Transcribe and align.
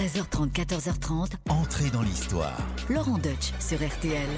13h30, 0.00 0.50
14h30. 0.52 1.32
Entrez 1.50 1.90
dans 1.90 2.00
l'histoire. 2.00 2.56
Laurent 2.88 3.18
Deutsch 3.18 3.52
sur 3.58 3.86
RTL. 3.86 4.30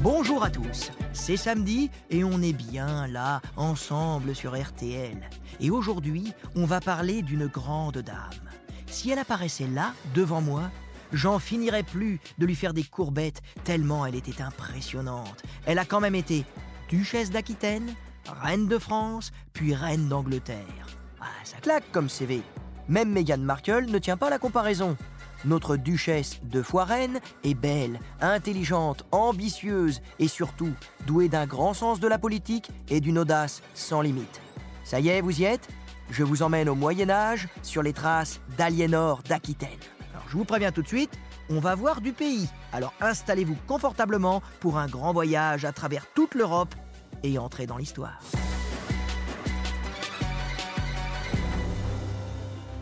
Bonjour 0.00 0.42
à 0.42 0.50
tous, 0.50 0.90
c'est 1.12 1.36
samedi 1.36 1.92
et 2.10 2.24
on 2.24 2.42
est 2.42 2.52
bien 2.52 3.06
là, 3.06 3.40
ensemble 3.56 4.34
sur 4.34 4.60
RTL. 4.60 5.16
Et 5.60 5.70
aujourd'hui, 5.70 6.32
on 6.56 6.64
va 6.64 6.80
parler 6.80 7.22
d'une 7.22 7.46
grande 7.46 7.98
dame. 7.98 8.50
Si 8.88 9.10
elle 9.10 9.20
apparaissait 9.20 9.68
là, 9.68 9.94
devant 10.12 10.40
moi, 10.40 10.72
j'en 11.12 11.38
finirais 11.38 11.84
plus 11.84 12.18
de 12.36 12.46
lui 12.46 12.56
faire 12.56 12.74
des 12.74 12.82
courbettes 12.82 13.42
tellement 13.62 14.04
elle 14.04 14.16
était 14.16 14.42
impressionnante. 14.42 15.40
Elle 15.66 15.78
a 15.78 15.84
quand 15.84 16.00
même 16.00 16.16
été 16.16 16.44
duchesse 16.88 17.30
d'Aquitaine, 17.30 17.94
reine 18.42 18.66
de 18.66 18.78
France, 18.78 19.30
puis 19.52 19.72
reine 19.72 20.08
d'Angleterre. 20.08 20.88
Ah, 21.20 21.26
ça 21.44 21.58
claque 21.58 21.92
comme 21.92 22.08
CV. 22.08 22.42
Même 22.90 23.12
Meghan 23.12 23.38
Markle 23.38 23.86
ne 23.88 23.98
tient 23.98 24.16
pas 24.16 24.30
la 24.30 24.40
comparaison. 24.40 24.96
Notre 25.44 25.76
duchesse 25.76 26.40
de 26.42 26.60
fois 26.60 26.84
reine 26.84 27.20
est 27.44 27.54
belle, 27.54 28.00
intelligente, 28.20 29.06
ambitieuse 29.12 30.02
et 30.18 30.26
surtout 30.26 30.72
douée 31.06 31.28
d'un 31.28 31.46
grand 31.46 31.72
sens 31.72 32.00
de 32.00 32.08
la 32.08 32.18
politique 32.18 32.68
et 32.88 33.00
d'une 33.00 33.18
audace 33.18 33.62
sans 33.74 34.00
limite. 34.00 34.40
Ça 34.82 34.98
y 34.98 35.08
est, 35.08 35.20
vous 35.20 35.40
y 35.40 35.44
êtes? 35.44 35.68
Je 36.10 36.24
vous 36.24 36.42
emmène 36.42 36.68
au 36.68 36.74
Moyen 36.74 37.10
Âge 37.10 37.46
sur 37.62 37.84
les 37.84 37.92
traces 37.92 38.40
d'Aliénor 38.58 39.22
d'Aquitaine. 39.22 39.78
Alors 40.12 40.24
je 40.28 40.36
vous 40.36 40.44
préviens 40.44 40.72
tout 40.72 40.82
de 40.82 40.88
suite, 40.88 41.16
on 41.48 41.60
va 41.60 41.76
voir 41.76 42.00
du 42.00 42.12
pays. 42.12 42.48
Alors 42.72 42.92
installez-vous 43.00 43.56
confortablement 43.68 44.42
pour 44.58 44.78
un 44.78 44.88
grand 44.88 45.12
voyage 45.12 45.64
à 45.64 45.70
travers 45.70 46.06
toute 46.12 46.34
l'Europe 46.34 46.74
et 47.22 47.38
entrez 47.38 47.66
dans 47.66 47.76
l'histoire. 47.76 48.18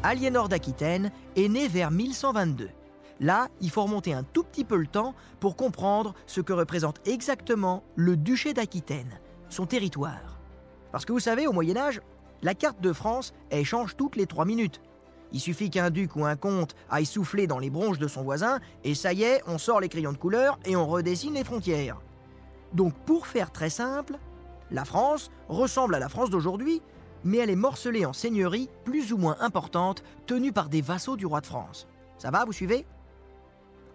Aliénor 0.05 0.48
d'Aquitaine 0.48 1.11
est 1.34 1.48
née 1.48 1.66
vers 1.66 1.91
1122. 1.91 2.70
Là, 3.20 3.48
il 3.61 3.69
faut 3.69 3.82
remonter 3.82 4.13
un 4.13 4.23
tout 4.23 4.45
petit 4.45 4.65
peu 4.65 4.77
le 4.77 4.87
temps 4.87 5.13
pour 5.40 5.57
comprendre 5.57 6.15
ce 6.27 6.40
que 6.40 6.52
représente 6.52 7.01
exactement 7.07 7.82
le 7.96 8.16
duché 8.16 8.55
d'Aquitaine, 8.55 9.18
son 9.49 9.66
territoire. 9.66 10.38
Parce 10.93 11.05
que 11.05 11.13
vous 11.13 11.18
savez, 11.18 11.49
au 11.49 11.52
Moyen 11.52 11.77
Âge, 11.77 12.01
la 12.43 12.55
carte 12.55 12.80
de 12.80 12.93
France, 12.93 13.35
elle 13.51 13.65
change 13.65 13.96
toutes 13.96 14.15
les 14.15 14.27
trois 14.27 14.45
minutes. 14.45 14.80
Il 15.32 15.40
suffit 15.40 15.68
qu'un 15.68 15.90
duc 15.90 16.15
ou 16.15 16.24
un 16.24 16.37
comte 16.37 16.77
aille 16.88 17.05
souffler 17.05 17.49
dans 17.49 17.59
les 17.59 17.68
bronches 17.68 17.99
de 17.99 18.07
son 18.07 18.23
voisin, 18.23 18.60
et 18.85 18.95
ça 18.95 19.12
y 19.12 19.24
est, 19.24 19.43
on 19.49 19.59
sort 19.59 19.80
les 19.80 19.88
crayons 19.88 20.12
de 20.12 20.16
couleur 20.16 20.60
et 20.65 20.77
on 20.77 20.87
redessine 20.87 21.35
les 21.35 21.45
frontières. 21.45 22.01
Donc 22.73 22.95
pour 23.05 23.27
faire 23.27 23.51
très 23.51 23.68
simple, 23.68 24.16
la 24.71 24.85
France 24.85 25.33
ressemble 25.49 25.96
à 25.96 25.99
la 25.99 26.09
France 26.09 26.30
d'aujourd'hui, 26.30 26.83
mais 27.24 27.38
elle 27.38 27.51
est 27.51 27.57
morcelée 27.57 28.07
en 28.07 28.13
seigneuries 28.13 28.69
plus 28.85 29.13
ou 29.13 29.19
moins 29.19 29.37
importantes 29.41 30.02
tenues 30.27 30.52
par 30.52 30.69
des 30.69 30.80
vassaux 30.80 31.16
du 31.16 31.27
roi 31.27 31.41
de 31.41 31.47
France. 31.47 31.87
Ça 32.19 32.30
va, 32.30 32.45
vous 32.45 32.52
suivez? 32.52 32.85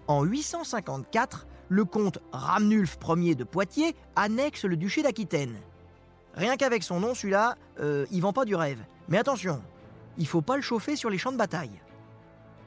En 0.07 0.23
854, 0.23 1.47
le 1.69 1.85
comte 1.85 2.19
Ramnulf 2.31 2.97
Ier 3.07 3.35
de 3.35 3.43
Poitiers 3.43 3.95
annexe 4.15 4.65
le 4.65 4.75
duché 4.75 5.01
d'Aquitaine. 5.01 5.55
Rien 6.35 6.57
qu'avec 6.57 6.83
son 6.83 6.99
nom, 6.99 7.13
celui-là, 7.13 7.55
euh, 7.79 8.05
il 8.11 8.21
vend 8.21 8.33
pas 8.33 8.45
du 8.45 8.55
rêve. 8.55 8.79
Mais 9.07 9.17
attention, 9.17 9.61
il 10.17 10.27
faut 10.27 10.41
pas 10.41 10.55
le 10.55 10.61
chauffer 10.61 10.95
sur 10.95 11.09
les 11.09 11.17
champs 11.17 11.31
de 11.31 11.37
bataille. 11.37 11.81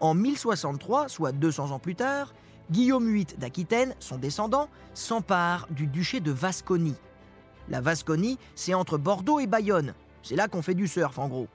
En 0.00 0.14
1063, 0.14 1.08
soit 1.08 1.32
200 1.32 1.70
ans 1.70 1.78
plus 1.78 1.94
tard, 1.94 2.32
Guillaume 2.70 3.10
VIII 3.12 3.26
d'Aquitaine, 3.38 3.94
son 3.98 4.18
descendant, 4.18 4.68
s'empare 4.94 5.66
du 5.70 5.86
duché 5.86 6.20
de 6.20 6.32
Vasconie. 6.32 6.96
La 7.68 7.80
Vasconie, 7.80 8.38
c'est 8.54 8.74
entre 8.74 8.98
Bordeaux 8.98 9.40
et 9.40 9.46
Bayonne, 9.46 9.94
c'est 10.26 10.36
là 10.36 10.48
qu'on 10.48 10.62
fait 10.62 10.74
du 10.74 10.88
surf 10.88 11.18
en 11.18 11.28
gros. 11.28 11.46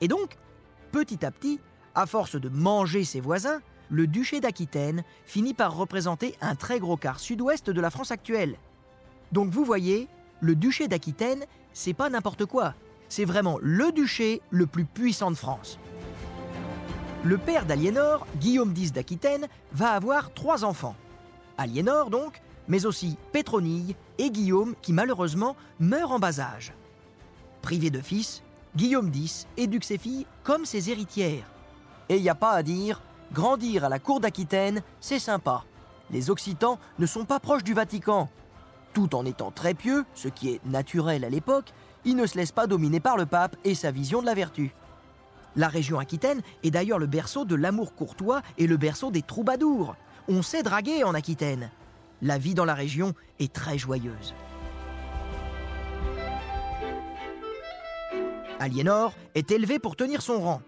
Et 0.00 0.08
donc, 0.08 0.36
petit 0.92 1.24
à 1.24 1.30
petit, 1.30 1.60
à 1.94 2.06
force 2.06 2.36
de 2.36 2.48
manger 2.48 3.04
ses 3.04 3.20
voisins, 3.20 3.60
le 3.90 4.06
duché 4.06 4.40
d'Aquitaine 4.40 5.04
finit 5.26 5.52
par 5.52 5.76
représenter 5.76 6.34
un 6.40 6.54
très 6.54 6.80
gros 6.80 6.96
quart 6.96 7.20
sud-ouest 7.20 7.68
de 7.68 7.80
la 7.80 7.90
France 7.90 8.10
actuelle. 8.10 8.56
Donc 9.30 9.50
vous 9.50 9.64
voyez, 9.64 10.08
le 10.40 10.54
duché 10.54 10.88
d'Aquitaine, 10.88 11.44
c'est 11.74 11.92
pas 11.92 12.08
n'importe 12.08 12.46
quoi. 12.46 12.74
C'est 13.10 13.26
vraiment 13.26 13.58
le 13.60 13.92
duché 13.92 14.40
le 14.50 14.66
plus 14.66 14.86
puissant 14.86 15.30
de 15.30 15.36
France. 15.36 15.78
Le 17.22 17.36
père 17.36 17.66
d'Aliénor, 17.66 18.26
Guillaume 18.38 18.74
X 18.74 18.92
d'Aquitaine, 18.92 19.48
va 19.72 19.90
avoir 19.90 20.32
trois 20.32 20.64
enfants. 20.64 20.96
Aliénor 21.58 22.08
donc, 22.08 22.40
mais 22.68 22.86
aussi 22.86 23.18
Pétronille 23.32 23.94
et 24.16 24.30
Guillaume 24.30 24.74
qui 24.80 24.94
malheureusement 24.94 25.56
meurent 25.78 26.12
en 26.12 26.18
bas 26.18 26.40
âge. 26.40 26.72
Privé 27.62 27.90
de 27.90 28.00
fils, 28.00 28.42
Guillaume 28.76 29.10
X 29.14 29.46
éduque 29.56 29.84
ses 29.84 29.98
filles 29.98 30.26
comme 30.42 30.66
ses 30.66 30.90
héritières. 30.90 31.50
Et 32.08 32.16
il 32.16 32.22
n'y 32.22 32.28
a 32.28 32.34
pas 32.34 32.52
à 32.52 32.62
dire, 32.62 33.00
grandir 33.32 33.84
à 33.84 33.88
la 33.88 33.98
cour 33.98 34.20
d'Aquitaine, 34.20 34.82
c'est 35.00 35.18
sympa. 35.18 35.64
Les 36.10 36.28
Occitans 36.28 36.78
ne 36.98 37.06
sont 37.06 37.24
pas 37.24 37.40
proches 37.40 37.64
du 37.64 37.72
Vatican. 37.72 38.28
Tout 38.92 39.14
en 39.14 39.24
étant 39.24 39.50
très 39.50 39.74
pieux, 39.74 40.04
ce 40.14 40.28
qui 40.28 40.50
est 40.50 40.64
naturel 40.66 41.24
à 41.24 41.30
l'époque, 41.30 41.72
ils 42.04 42.16
ne 42.16 42.26
se 42.26 42.36
laissent 42.36 42.52
pas 42.52 42.66
dominer 42.66 43.00
par 43.00 43.16
le 43.16 43.26
pape 43.26 43.56
et 43.64 43.74
sa 43.74 43.90
vision 43.90 44.20
de 44.20 44.26
la 44.26 44.34
vertu. 44.34 44.74
La 45.54 45.68
région 45.68 45.98
aquitaine 45.98 46.42
est 46.62 46.70
d'ailleurs 46.70 46.98
le 46.98 47.06
berceau 47.06 47.44
de 47.44 47.54
l'amour 47.54 47.94
courtois 47.94 48.42
et 48.58 48.66
le 48.66 48.76
berceau 48.76 49.10
des 49.10 49.22
troubadours. 49.22 49.94
On 50.28 50.42
sait 50.42 50.62
draguer 50.62 51.04
en 51.04 51.14
Aquitaine. 51.14 51.70
La 52.22 52.38
vie 52.38 52.54
dans 52.54 52.64
la 52.64 52.74
région 52.74 53.14
est 53.38 53.52
très 53.52 53.78
joyeuse. 53.78 54.34
Aliénor 58.62 59.12
est 59.34 59.50
élevée 59.50 59.80
pour 59.80 59.96
tenir 59.96 60.22
son 60.22 60.40
rang. 60.40 60.62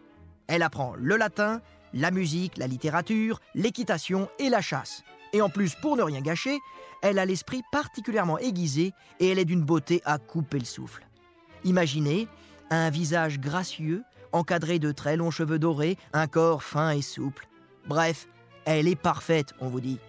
Elle 0.48 0.62
apprend 0.62 0.94
le 0.96 1.16
latin, 1.16 1.62
la 1.92 2.10
musique, 2.10 2.58
la 2.58 2.66
littérature, 2.66 3.40
l'équitation 3.54 4.28
et 4.40 4.48
la 4.48 4.60
chasse. 4.60 5.04
Et 5.32 5.40
en 5.40 5.48
plus, 5.48 5.76
pour 5.76 5.96
ne 5.96 6.02
rien 6.02 6.20
gâcher, 6.20 6.58
elle 7.02 7.20
a 7.20 7.24
l'esprit 7.24 7.62
particulièrement 7.70 8.38
aiguisé 8.38 8.92
et 9.20 9.28
elle 9.28 9.38
est 9.38 9.44
d'une 9.44 9.62
beauté 9.62 10.02
à 10.04 10.18
couper 10.18 10.58
le 10.58 10.64
souffle. 10.64 11.06
Imaginez 11.62 12.26
un 12.70 12.90
visage 12.90 13.38
gracieux, 13.38 14.02
encadré 14.32 14.80
de 14.80 14.90
très 14.90 15.16
longs 15.16 15.30
cheveux 15.30 15.60
dorés, 15.60 15.96
un 16.12 16.26
corps 16.26 16.64
fin 16.64 16.90
et 16.90 17.02
souple. 17.02 17.46
Bref, 17.86 18.26
elle 18.64 18.88
est 18.88 18.96
parfaite, 18.96 19.54
on 19.60 19.68
vous 19.68 19.80
dit. 19.80 20.00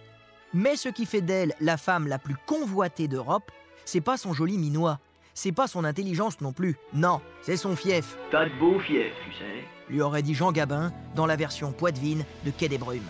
Mais 0.52 0.74
ce 0.74 0.88
qui 0.88 1.06
fait 1.06 1.20
d'elle 1.20 1.54
la 1.60 1.76
femme 1.76 2.08
la 2.08 2.18
plus 2.18 2.36
convoitée 2.46 3.06
d'Europe, 3.06 3.52
c'est 3.84 4.00
pas 4.00 4.16
son 4.16 4.32
joli 4.32 4.58
minois, 4.58 4.98
c'est 5.36 5.52
pas 5.52 5.68
son 5.68 5.84
intelligence 5.84 6.40
non 6.40 6.52
plus. 6.52 6.76
Non, 6.94 7.20
c'est 7.42 7.58
son 7.58 7.76
fief. 7.76 8.16
T'as 8.30 8.46
de 8.46 8.58
beau 8.58 8.80
fief, 8.80 9.12
tu 9.24 9.32
sais. 9.32 9.64
Lui 9.88 10.00
aurait 10.00 10.22
dit 10.22 10.34
Jean 10.34 10.50
Gabin 10.50 10.92
dans 11.14 11.26
la 11.26 11.36
version 11.36 11.72
poitevine 11.72 12.24
de 12.44 12.50
Quai 12.50 12.68
des 12.68 12.78
Brumes. 12.78 13.02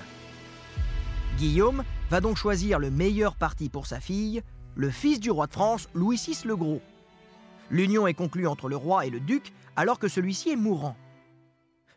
Guillaume 1.38 1.84
va 2.10 2.20
donc 2.20 2.36
choisir 2.36 2.80
le 2.80 2.90
meilleur 2.90 3.36
parti 3.36 3.68
pour 3.68 3.86
sa 3.86 4.00
fille, 4.00 4.42
le 4.74 4.90
fils 4.90 5.20
du 5.20 5.30
roi 5.30 5.46
de 5.46 5.52
France, 5.52 5.88
Louis 5.94 6.16
VI 6.16 6.36
le 6.44 6.56
Gros. 6.56 6.82
L'union 7.70 8.08
est 8.08 8.14
conclue 8.14 8.48
entre 8.48 8.68
le 8.68 8.76
roi 8.76 9.06
et 9.06 9.10
le 9.10 9.20
duc 9.20 9.52
alors 9.76 10.00
que 10.00 10.08
celui-ci 10.08 10.50
est 10.50 10.56
mourant. 10.56 10.96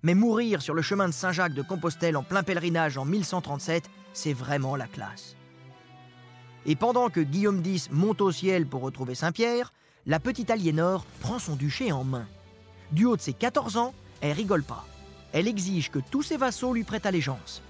Mais 0.03 0.13
mourir 0.13 0.61
sur 0.61 0.75
le 0.75 0.83
chemin 0.83 1.07
de 1.07 1.13
Saint-Jacques 1.13 1.53
de 1.53 1.61
Compostelle 1.63 2.15
en 2.15 2.23
plein 2.23 2.43
pèlerinage 2.43 2.97
en 2.97 3.05
1137, 3.05 3.89
c'est 4.13 4.33
vraiment 4.33 4.75
la 4.75 4.87
classe. 4.87 5.35
Et 6.67 6.75
pendant 6.75 7.09
que 7.09 7.19
Guillaume 7.19 7.63
X 7.65 7.89
monte 7.91 8.21
au 8.21 8.31
ciel 8.31 8.67
pour 8.67 8.81
retrouver 8.81 9.15
Saint-Pierre, 9.15 9.73
la 10.05 10.19
petite 10.19 10.49
Aliénor 10.49 11.05
prend 11.19 11.39
son 11.39 11.55
duché 11.55 11.91
en 11.91 12.03
main. 12.03 12.25
Du 12.91 13.05
haut 13.05 13.17
de 13.17 13.21
ses 13.21 13.33
14 13.33 13.77
ans, 13.77 13.93
elle 14.21 14.31
rigole 14.31 14.63
pas. 14.63 14.85
Elle 15.33 15.47
exige 15.47 15.91
que 15.91 15.99
tous 15.99 16.23
ses 16.23 16.37
vassaux 16.37 16.73
lui 16.73 16.83
prêtent 16.83 17.05
allégeance. 17.05 17.61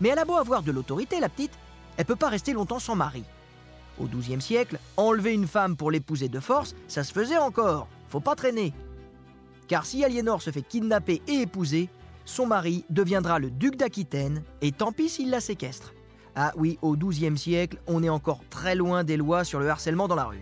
Mais 0.00 0.10
elle 0.10 0.18
a 0.18 0.24
beau 0.24 0.36
avoir 0.36 0.62
de 0.62 0.72
l'autorité, 0.72 1.20
la 1.20 1.28
petite, 1.28 1.52
elle 1.96 2.04
peut 2.04 2.16
pas 2.16 2.28
rester 2.28 2.52
longtemps 2.52 2.78
sans 2.78 2.96
mari. 2.96 3.24
Au 3.98 4.06
XIIe 4.06 4.40
siècle, 4.40 4.78
enlever 4.96 5.32
une 5.32 5.46
femme 5.46 5.76
pour 5.76 5.90
l'épouser 5.90 6.28
de 6.28 6.40
force, 6.40 6.74
ça 6.88 7.04
se 7.04 7.12
faisait 7.12 7.38
encore. 7.38 7.86
Faut 8.08 8.20
pas 8.20 8.34
traîner. 8.34 8.72
Car 9.68 9.86
si 9.86 10.04
Aliénor 10.04 10.42
se 10.42 10.50
fait 10.50 10.62
kidnapper 10.62 11.22
et 11.28 11.42
épouser, 11.42 11.88
son 12.24 12.46
mari 12.46 12.84
deviendra 12.90 13.38
le 13.38 13.50
duc 13.50 13.76
d'Aquitaine, 13.76 14.42
et 14.60 14.72
tant 14.72 14.92
pis 14.92 15.08
s'il 15.08 15.30
la 15.30 15.40
séquestre. 15.40 15.92
Ah 16.34 16.52
oui, 16.56 16.78
au 16.82 16.96
XIIe 16.96 17.36
siècle, 17.36 17.78
on 17.86 18.02
est 18.02 18.08
encore 18.08 18.40
très 18.48 18.74
loin 18.74 19.04
des 19.04 19.16
lois 19.16 19.44
sur 19.44 19.60
le 19.60 19.68
harcèlement 19.68 20.08
dans 20.08 20.14
la 20.14 20.24
rue. 20.24 20.40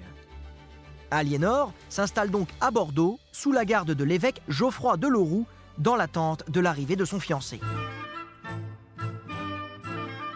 Aliénor 1.10 1.72
s'installe 1.88 2.30
donc 2.30 2.48
à 2.60 2.70
Bordeaux, 2.70 3.18
sous 3.32 3.52
la 3.52 3.64
garde 3.64 3.92
de 3.92 4.04
l'évêque 4.04 4.42
Geoffroy 4.48 4.96
de 4.96 5.08
Loroux, 5.08 5.46
dans 5.78 5.96
l'attente 5.96 6.50
de 6.50 6.60
l'arrivée 6.60 6.96
de 6.96 7.04
son 7.04 7.20
fiancé. 7.20 7.60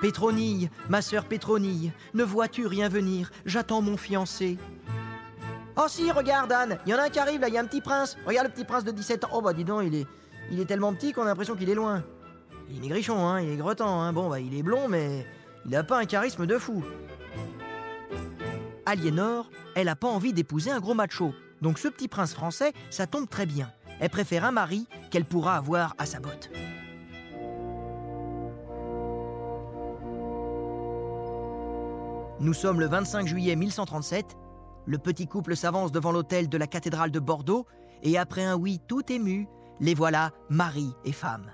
Pétronille, 0.00 0.68
ma 0.88 1.00
sœur 1.00 1.24
Pétronille, 1.24 1.92
ne 2.12 2.24
vois-tu 2.24 2.66
rien 2.66 2.88
venir? 2.88 3.30
J'attends 3.46 3.80
mon 3.80 3.96
fiancé. 3.96 4.58
Oh 5.76 5.86
si, 5.88 6.10
regarde 6.10 6.52
Anne, 6.52 6.78
il 6.86 6.90
y 6.90 6.94
en 6.94 6.98
a 6.98 7.04
un 7.04 7.08
qui 7.08 7.18
arrive 7.18 7.40
là, 7.40 7.48
il 7.48 7.54
y 7.54 7.58
a 7.58 7.60
un 7.60 7.66
petit 7.66 7.80
prince. 7.80 8.16
Regarde 8.26 8.48
le 8.48 8.52
petit 8.52 8.64
prince 8.64 8.84
de 8.84 8.90
17 8.90 9.24
ans. 9.24 9.30
Oh 9.32 9.40
bah 9.40 9.52
dis 9.52 9.64
donc, 9.64 9.82
il 10.50 10.60
est, 10.60 10.64
tellement 10.66 10.92
petit 10.92 11.12
qu'on 11.12 11.22
a 11.22 11.26
l'impression 11.26 11.56
qu'il 11.56 11.70
est 11.70 11.74
loin. 11.74 12.02
Il 12.68 12.76
est 12.76 12.80
maigrichon, 12.80 13.26
hein, 13.26 13.40
il 13.40 13.50
est 13.50 13.56
grottant, 13.56 14.02
hein. 14.02 14.12
Bon 14.12 14.28
bah 14.28 14.40
il 14.40 14.54
est 14.56 14.62
blond, 14.62 14.88
mais 14.88 15.26
il 15.64 15.72
n'a 15.72 15.82
pas 15.82 15.98
un 15.98 16.04
charisme 16.04 16.46
de 16.46 16.58
fou. 16.58 16.84
Aliénor, 18.86 19.50
elle 19.74 19.86
n'a 19.86 19.96
pas 19.96 20.08
envie 20.08 20.32
d'épouser 20.32 20.70
un 20.70 20.80
gros 20.80 20.94
macho. 20.94 21.32
Donc 21.62 21.78
ce 21.78 21.88
petit 21.88 22.08
prince 22.08 22.34
français, 22.34 22.72
ça 22.90 23.06
tombe 23.06 23.28
très 23.28 23.46
bien. 23.46 23.72
Elle 24.00 24.10
préfère 24.10 24.44
un 24.44 24.52
mari 24.52 24.86
qu'elle 25.10 25.24
pourra 25.24 25.56
avoir 25.56 25.94
à 25.98 26.06
sa 26.06 26.20
botte. 26.20 26.50
Nous 32.40 32.52
sommes 32.52 32.80
le 32.80 32.86
25 32.86 33.26
juillet 33.26 33.56
1137. 33.56 34.36
Le 34.86 34.98
petit 34.98 35.26
couple 35.26 35.56
s'avance 35.56 35.92
devant 35.92 36.12
l'autel 36.12 36.48
de 36.48 36.58
la 36.58 36.66
cathédrale 36.66 37.10
de 37.10 37.20
Bordeaux 37.20 37.66
et 38.02 38.18
après 38.18 38.44
un 38.44 38.56
oui 38.56 38.80
tout 38.86 39.10
ému, 39.10 39.48
les 39.80 39.94
voilà 39.94 40.32
mari 40.50 40.92
et 41.04 41.12
femme. 41.12 41.50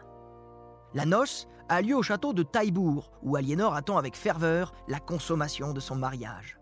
La 0.95 1.07
noce 1.07 1.47
a 1.69 1.81
lieu 1.83 1.95
au 1.95 2.03
château 2.03 2.33
de 2.33 2.43
Taillebourg 2.43 3.13
où 3.23 3.37
Aliénor 3.37 3.75
attend 3.75 3.99
avec 3.99 4.17
ferveur 4.17 4.73
la 4.89 4.99
consommation 4.99 5.73
de 5.73 5.79
son 5.79 5.95
mariage. 5.95 6.60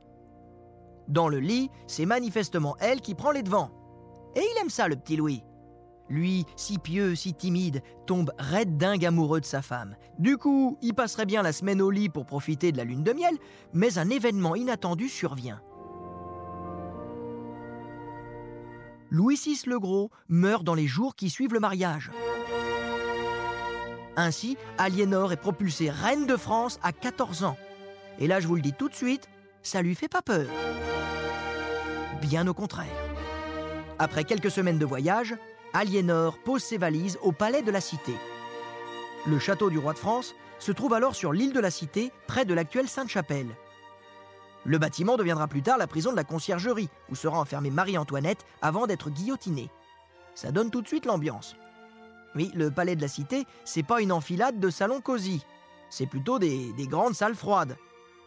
Dans 1.08 1.28
le 1.28 1.40
lit, 1.40 1.70
c'est 1.86 2.06
manifestement 2.06 2.76
elle 2.80 3.00
qui 3.00 3.14
prend 3.14 3.30
les 3.30 3.42
devants. 3.42 3.70
Et 4.36 4.40
il 4.40 4.60
aime 4.60 4.70
ça, 4.70 4.88
le 4.88 4.96
petit 4.96 5.16
Louis. 5.16 5.42
Lui, 6.10 6.46
si 6.56 6.78
pieux, 6.78 7.14
si 7.14 7.34
timide, 7.34 7.82
tombe 8.06 8.32
raide 8.38 8.76
dingue 8.78 9.04
amoureux 9.04 9.40
de 9.40 9.46
sa 9.46 9.62
femme. 9.62 9.96
Du 10.18 10.38
coup, 10.38 10.78
il 10.80 10.94
passerait 10.94 11.26
bien 11.26 11.42
la 11.42 11.52
semaine 11.52 11.82
au 11.82 11.90
lit 11.90 12.08
pour 12.08 12.24
profiter 12.24 12.72
de 12.72 12.78
la 12.78 12.84
lune 12.84 13.04
de 13.04 13.12
miel, 13.12 13.36
mais 13.72 13.98
un 13.98 14.08
événement 14.08 14.54
inattendu 14.54 15.08
survient. 15.08 15.60
Louis 19.10 19.36
VI 19.42 19.62
le 19.66 19.78
Gros 19.78 20.10
meurt 20.28 20.64
dans 20.64 20.74
les 20.74 20.86
jours 20.86 21.14
qui 21.14 21.30
suivent 21.30 21.54
le 21.54 21.60
mariage. 21.60 22.10
Ainsi, 24.16 24.56
Aliénor 24.76 25.32
est 25.32 25.36
propulsée 25.36 25.90
reine 25.90 26.26
de 26.26 26.36
France 26.36 26.78
à 26.82 26.92
14 26.92 27.44
ans. 27.44 27.56
Et 28.18 28.26
là, 28.26 28.40
je 28.40 28.48
vous 28.48 28.56
le 28.56 28.60
dis 28.60 28.72
tout 28.72 28.88
de 28.88 28.94
suite, 28.94 29.28
ça 29.62 29.82
lui 29.82 29.94
fait 29.94 30.08
pas 30.08 30.22
peur. 30.22 30.46
Bien 32.20 32.46
au 32.46 32.54
contraire. 32.54 32.86
Après 33.98 34.24
quelques 34.24 34.50
semaines 34.50 34.78
de 34.78 34.86
voyage, 34.86 35.36
Aliénor 35.72 36.38
pose 36.38 36.62
ses 36.62 36.78
valises 36.78 37.18
au 37.22 37.32
palais 37.32 37.62
de 37.62 37.70
la 37.70 37.80
Cité. 37.80 38.14
Le 39.26 39.38
château 39.38 39.70
du 39.70 39.78
roi 39.78 39.92
de 39.92 39.98
France 39.98 40.34
se 40.58 40.72
trouve 40.72 40.94
alors 40.94 41.14
sur 41.14 41.32
l'île 41.32 41.52
de 41.52 41.60
la 41.60 41.70
Cité, 41.70 42.12
près 42.26 42.44
de 42.44 42.54
l'actuelle 42.54 42.88
Sainte-Chapelle. 42.88 43.54
Le 44.64 44.78
bâtiment 44.78 45.16
deviendra 45.16 45.48
plus 45.48 45.62
tard 45.62 45.78
la 45.78 45.86
prison 45.86 46.10
de 46.10 46.16
la 46.16 46.24
conciergerie, 46.24 46.88
où 47.10 47.14
sera 47.14 47.38
enfermée 47.38 47.70
Marie-Antoinette 47.70 48.44
avant 48.62 48.86
d'être 48.86 49.10
guillotinée. 49.10 49.70
Ça 50.34 50.52
donne 50.52 50.70
tout 50.70 50.82
de 50.82 50.88
suite 50.88 51.06
l'ambiance. 51.06 51.56
Oui, 52.34 52.50
le 52.54 52.70
palais 52.70 52.96
de 52.96 53.02
la 53.02 53.08
Cité, 53.08 53.44
c'est 53.64 53.82
pas 53.82 54.00
une 54.00 54.12
enfilade 54.12 54.60
de 54.60 54.70
salons 54.70 55.00
cosy. 55.00 55.44
C'est 55.90 56.06
plutôt 56.06 56.38
des, 56.38 56.72
des 56.74 56.86
grandes 56.86 57.14
salles 57.14 57.34
froides. 57.34 57.76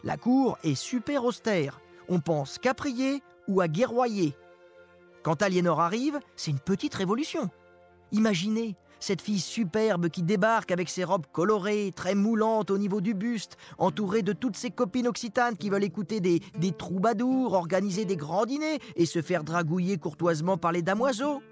La 0.04 0.16
cour 0.16 0.58
est 0.64 0.74
super 0.74 1.24
austère. 1.24 1.80
On 2.08 2.20
pense 2.20 2.58
qu'à 2.58 2.74
prier 2.74 3.22
ou 3.46 3.60
à 3.60 3.68
guerroyer. 3.68 4.34
Quand 5.22 5.42
Aliénor 5.42 5.80
arrive, 5.80 6.18
c'est 6.34 6.50
une 6.50 6.58
petite 6.58 6.94
révolution. 6.94 7.50
Imaginez 8.10 8.76
cette 9.02 9.20
fille 9.20 9.40
superbe 9.40 10.08
qui 10.08 10.22
débarque 10.22 10.70
avec 10.70 10.88
ses 10.88 11.02
robes 11.02 11.26
colorées, 11.32 11.92
très 11.94 12.14
moulantes 12.14 12.70
au 12.70 12.78
niveau 12.78 13.00
du 13.00 13.14
buste, 13.14 13.56
entourée 13.78 14.22
de 14.22 14.32
toutes 14.32 14.56
ses 14.56 14.70
copines 14.70 15.08
occitanes 15.08 15.56
qui 15.56 15.70
veulent 15.70 15.82
écouter 15.82 16.20
des, 16.20 16.40
troubadours, 16.72 17.54
organiser 17.54 18.04
des 18.04 18.16
grands 18.16 18.46
dîners 18.46 18.78
et 18.94 19.06
se 19.06 19.20
faire 19.20 19.42
dragouiller 19.42 19.98
courtoisement 19.98 20.56
par 20.56 20.70
les 20.70 20.82
damoiseaux. 20.82 21.42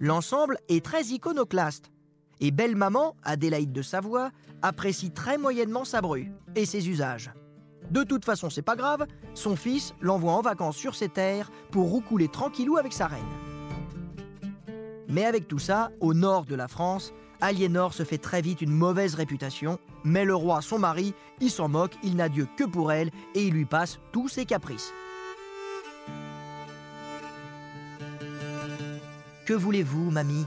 L'ensemble 0.00 0.58
est 0.68 0.84
très 0.84 1.04
iconoclaste. 1.04 1.90
Et 2.40 2.50
belle 2.50 2.76
maman, 2.76 3.16
Adélaïde 3.22 3.72
de 3.72 3.82
Savoie, 3.82 4.30
apprécie 4.62 5.10
très 5.10 5.38
moyennement 5.38 5.84
sa 5.84 6.00
bru 6.00 6.30
et 6.56 6.66
ses 6.66 6.88
usages. 6.88 7.30
De 7.90 8.04
toute 8.04 8.24
façon, 8.24 8.50
c'est 8.50 8.62
pas 8.62 8.76
grave, 8.76 9.06
son 9.34 9.56
fils 9.56 9.94
l'envoie 10.00 10.32
en 10.32 10.42
vacances 10.42 10.76
sur 10.76 10.94
ses 10.94 11.08
terres 11.08 11.50
pour 11.70 11.90
roucouler 11.90 12.28
tranquillou 12.28 12.76
avec 12.76 12.92
sa 12.92 13.06
reine. 13.06 13.20
Mais 15.08 15.24
avec 15.24 15.48
tout 15.48 15.58
ça, 15.58 15.90
au 16.00 16.14
nord 16.14 16.44
de 16.44 16.54
la 16.54 16.68
France, 16.68 17.12
Aliénor 17.40 17.94
se 17.94 18.04
fait 18.04 18.18
très 18.18 18.42
vite 18.42 18.60
une 18.60 18.72
mauvaise 18.72 19.14
réputation, 19.14 19.78
mais 20.04 20.24
le 20.24 20.34
roi, 20.34 20.62
son 20.62 20.78
mari, 20.78 21.14
il 21.40 21.50
s'en 21.50 21.68
moque, 21.68 21.96
il 22.02 22.16
n'a 22.16 22.28
Dieu 22.28 22.46
que 22.56 22.64
pour 22.64 22.92
elle 22.92 23.10
et 23.34 23.46
il 23.46 23.54
lui 23.54 23.64
passe 23.64 23.98
tous 24.12 24.28
ses 24.28 24.44
caprices. 24.44 24.92
Que 29.46 29.54
voulez-vous, 29.54 30.10
mamie? 30.10 30.46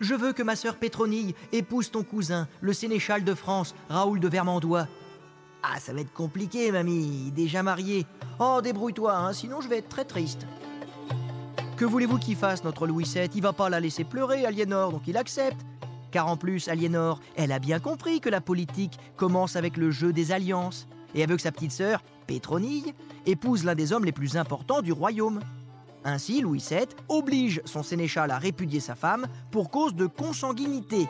Je 0.00 0.16
veux 0.16 0.32
que 0.32 0.42
ma 0.42 0.56
sœur 0.56 0.76
Pétronille 0.78 1.36
épouse 1.52 1.92
ton 1.92 2.02
cousin, 2.02 2.48
le 2.60 2.72
sénéchal 2.72 3.22
de 3.22 3.34
France, 3.34 3.72
Raoul 3.88 4.18
de 4.18 4.26
Vermandois. 4.26 4.88
Ah, 5.62 5.78
ça 5.78 5.92
va 5.92 6.00
être 6.00 6.12
compliqué, 6.12 6.72
mamie, 6.72 7.30
déjà 7.34 7.62
marié. 7.62 8.04
Oh, 8.40 8.60
débrouille-toi, 8.62 9.16
hein, 9.16 9.32
sinon 9.32 9.60
je 9.60 9.68
vais 9.68 9.78
être 9.78 9.88
très 9.88 10.04
triste. 10.04 10.46
Que 11.76 11.84
voulez-vous 11.84 12.18
qu'il 12.18 12.36
fasse, 12.36 12.64
notre 12.64 12.86
Louis 12.86 13.04
VII 13.04 13.30
Il 13.34 13.42
va 13.42 13.52
pas 13.52 13.68
la 13.68 13.80
laisser 13.80 14.04
pleurer, 14.04 14.44
Aliénor, 14.44 14.92
donc 14.92 15.02
il 15.06 15.16
accepte. 15.16 15.60
Car 16.10 16.28
en 16.28 16.36
plus, 16.36 16.68
Aliénor, 16.68 17.20
elle 17.36 17.52
a 17.52 17.58
bien 17.58 17.78
compris 17.78 18.20
que 18.20 18.28
la 18.28 18.40
politique 18.40 18.98
commence 19.16 19.56
avec 19.56 19.76
le 19.76 19.90
jeu 19.90 20.12
des 20.12 20.32
alliances. 20.32 20.86
Et 21.14 21.26
que 21.26 21.38
sa 21.38 21.52
petite 21.52 21.72
sœur, 21.72 22.02
Pétronille, 22.26 22.94
épouse 23.26 23.64
l'un 23.64 23.74
des 23.74 23.92
hommes 23.92 24.04
les 24.04 24.12
plus 24.12 24.36
importants 24.36 24.82
du 24.82 24.92
royaume. 24.92 25.40
Ainsi, 26.04 26.40
Louis 26.40 26.64
VII 26.68 26.86
oblige 27.08 27.60
son 27.64 27.82
sénéchal 27.82 28.30
à 28.30 28.38
répudier 28.38 28.80
sa 28.80 28.94
femme 28.94 29.26
pour 29.50 29.70
cause 29.70 29.94
de 29.94 30.06
consanguinité. 30.06 31.06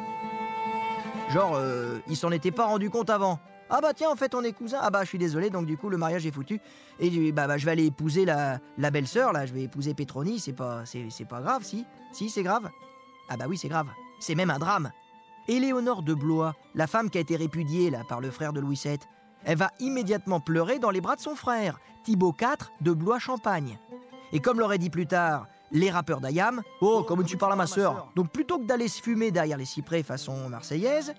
Genre, 1.31 1.55
euh, 1.55 1.99
il 2.09 2.17
s'en 2.17 2.31
était 2.31 2.51
pas 2.51 2.67
rendu 2.67 2.91
compte 2.91 3.11
avant. 3.11 3.41
Ah 3.75 3.81
bah 3.81 3.95
tiens, 3.95 4.11
en 4.11 4.17
fait, 4.17 4.35
on 4.35 4.45
est 4.45 4.53
cousins. 4.53 4.81
Ah 4.83 4.91
bah, 4.91 5.03
je 5.03 5.09
suis 5.09 5.19
désolé, 5.19 5.49
donc 5.49 5.65
du 5.65 5.79
coup, 5.79 5.89
le 5.89 5.97
mariage 5.97 6.27
est 6.27 6.31
foutu. 6.31 6.61
Et 7.01 7.33
bah, 7.33 7.47
bah 7.47 7.57
je 7.57 7.65
vais 7.65 7.71
aller 7.71 7.87
épouser 7.87 8.27
la, 8.27 8.59
la 8.77 8.91
belle-sœur, 8.91 9.33
là, 9.33 9.47
je 9.47 9.55
vais 9.55 9.63
épouser 9.63 9.95
Pétronie, 9.95 10.39
c'est 10.39 10.53
pas, 10.53 10.85
c'est, 10.85 11.25
pas 11.25 11.41
grave, 11.41 11.65
si 11.65 11.87
Si, 12.13 12.29
c'est 12.29 12.43
grave 12.43 12.69
Ah 13.31 13.39
bah 13.39 13.47
oui, 13.49 13.57
c'est 13.57 13.69
grave. 13.69 13.87
C'est 14.21 14.35
même 14.35 14.51
un 14.51 14.59
drame. 14.59 14.93
Éléonore 15.49 16.03
de 16.03 16.13
Blois, 16.13 16.55
la 16.75 16.87
femme 16.87 17.09
qui 17.09 17.17
a 17.17 17.23
été 17.23 17.35
répudiée, 17.35 17.89
là, 17.89 18.03
par 18.07 18.21
le 18.21 18.31
frère 18.31 18.53
de 18.53 18.61
Louis 18.61 18.79
VII, 18.85 18.99
elle 19.45 19.57
va 19.57 19.71
immédiatement 19.81 20.39
pleurer 20.39 20.79
dans 20.79 20.91
les 20.91 21.01
bras 21.01 21.17
de 21.17 21.23
son 21.23 21.35
frère, 21.35 21.81
Thibaut 22.05 22.35
IV 22.39 22.69
de 22.83 22.93
Blois-Champagne. 22.93 23.79
Et 24.33 24.41
comme 24.41 24.61
l'aurait 24.61 24.79
dit 24.79 24.91
plus 24.91 25.07
tard 25.07 25.47
les 25.73 25.91
rappeurs 25.91 26.21
d'Ayam, 26.21 26.63
oh, 26.83 27.03
comme 27.03 27.25
tu 27.25 27.39
parles 27.39 27.55
à 27.55 27.57
ma 27.57 27.67
sœur. 27.67 28.13
Donc 28.15 28.31
plutôt 28.31 28.59
que 28.59 28.67
d'aller 28.67 28.89
se 28.89 29.01
fumer 29.01 29.31
derrière 29.31 29.57
les 29.57 29.65
cyprès 29.65 30.03
façon 30.03 30.51
marseillaise, 30.51 31.15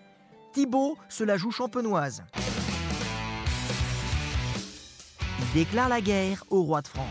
Thibaut 0.54 1.00
se 1.10 1.24
la 1.24 1.36
joue 1.36 1.50
champenoise. 1.50 2.24
Il 5.40 5.54
déclare 5.56 5.90
la 5.90 6.00
guerre 6.00 6.44
au 6.52 6.62
roi 6.62 6.84
de 6.84 6.88
France. 6.88 7.08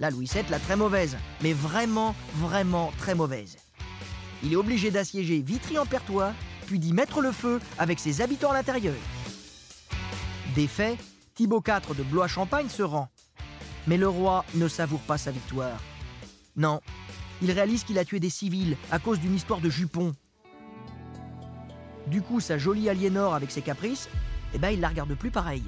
La 0.00 0.08
Louis 0.08 0.28
VII, 0.32 0.44
la 0.48 0.58
très 0.58 0.76
mauvaise, 0.76 1.18
mais 1.42 1.52
vraiment, 1.52 2.14
vraiment 2.36 2.90
très 2.96 3.14
mauvaise. 3.14 3.58
Il 4.42 4.54
est 4.54 4.56
obligé 4.56 4.90
d'assiéger 4.90 5.42
Vitry-en-Pertois, 5.42 6.32
puis 6.66 6.78
d'y 6.78 6.94
mettre 6.94 7.20
le 7.20 7.32
feu 7.32 7.60
avec 7.78 7.98
ses 7.98 8.22
habitants 8.22 8.50
à 8.50 8.54
l'intérieur. 8.54 8.96
Défait, 10.54 10.96
Thibaut 11.34 11.62
IV 11.66 11.94
de 11.96 12.02
Blois-Champagne 12.02 12.70
se 12.70 12.82
rend. 12.82 13.10
Mais 13.86 13.98
le 13.98 14.08
roi 14.08 14.46
ne 14.54 14.68
savoure 14.68 15.00
pas 15.00 15.18
sa 15.18 15.32
victoire. 15.32 15.78
Non, 16.56 16.80
il 17.42 17.50
réalise 17.50 17.84
qu'il 17.84 17.98
a 17.98 18.06
tué 18.06 18.20
des 18.20 18.30
civils 18.30 18.78
à 18.90 18.98
cause 18.98 19.20
d'une 19.20 19.34
histoire 19.34 19.60
de 19.60 19.68
jupon. 19.68 20.14
Du 22.06 22.22
coup, 22.22 22.40
sa 22.40 22.56
jolie 22.56 22.88
Aliénor 22.88 23.34
avec 23.34 23.50
ses 23.50 23.62
caprices, 23.62 24.08
eh 24.54 24.58
ben, 24.58 24.70
il 24.70 24.80
la 24.80 24.88
regarde 24.88 25.14
plus 25.14 25.30
pareil. 25.30 25.62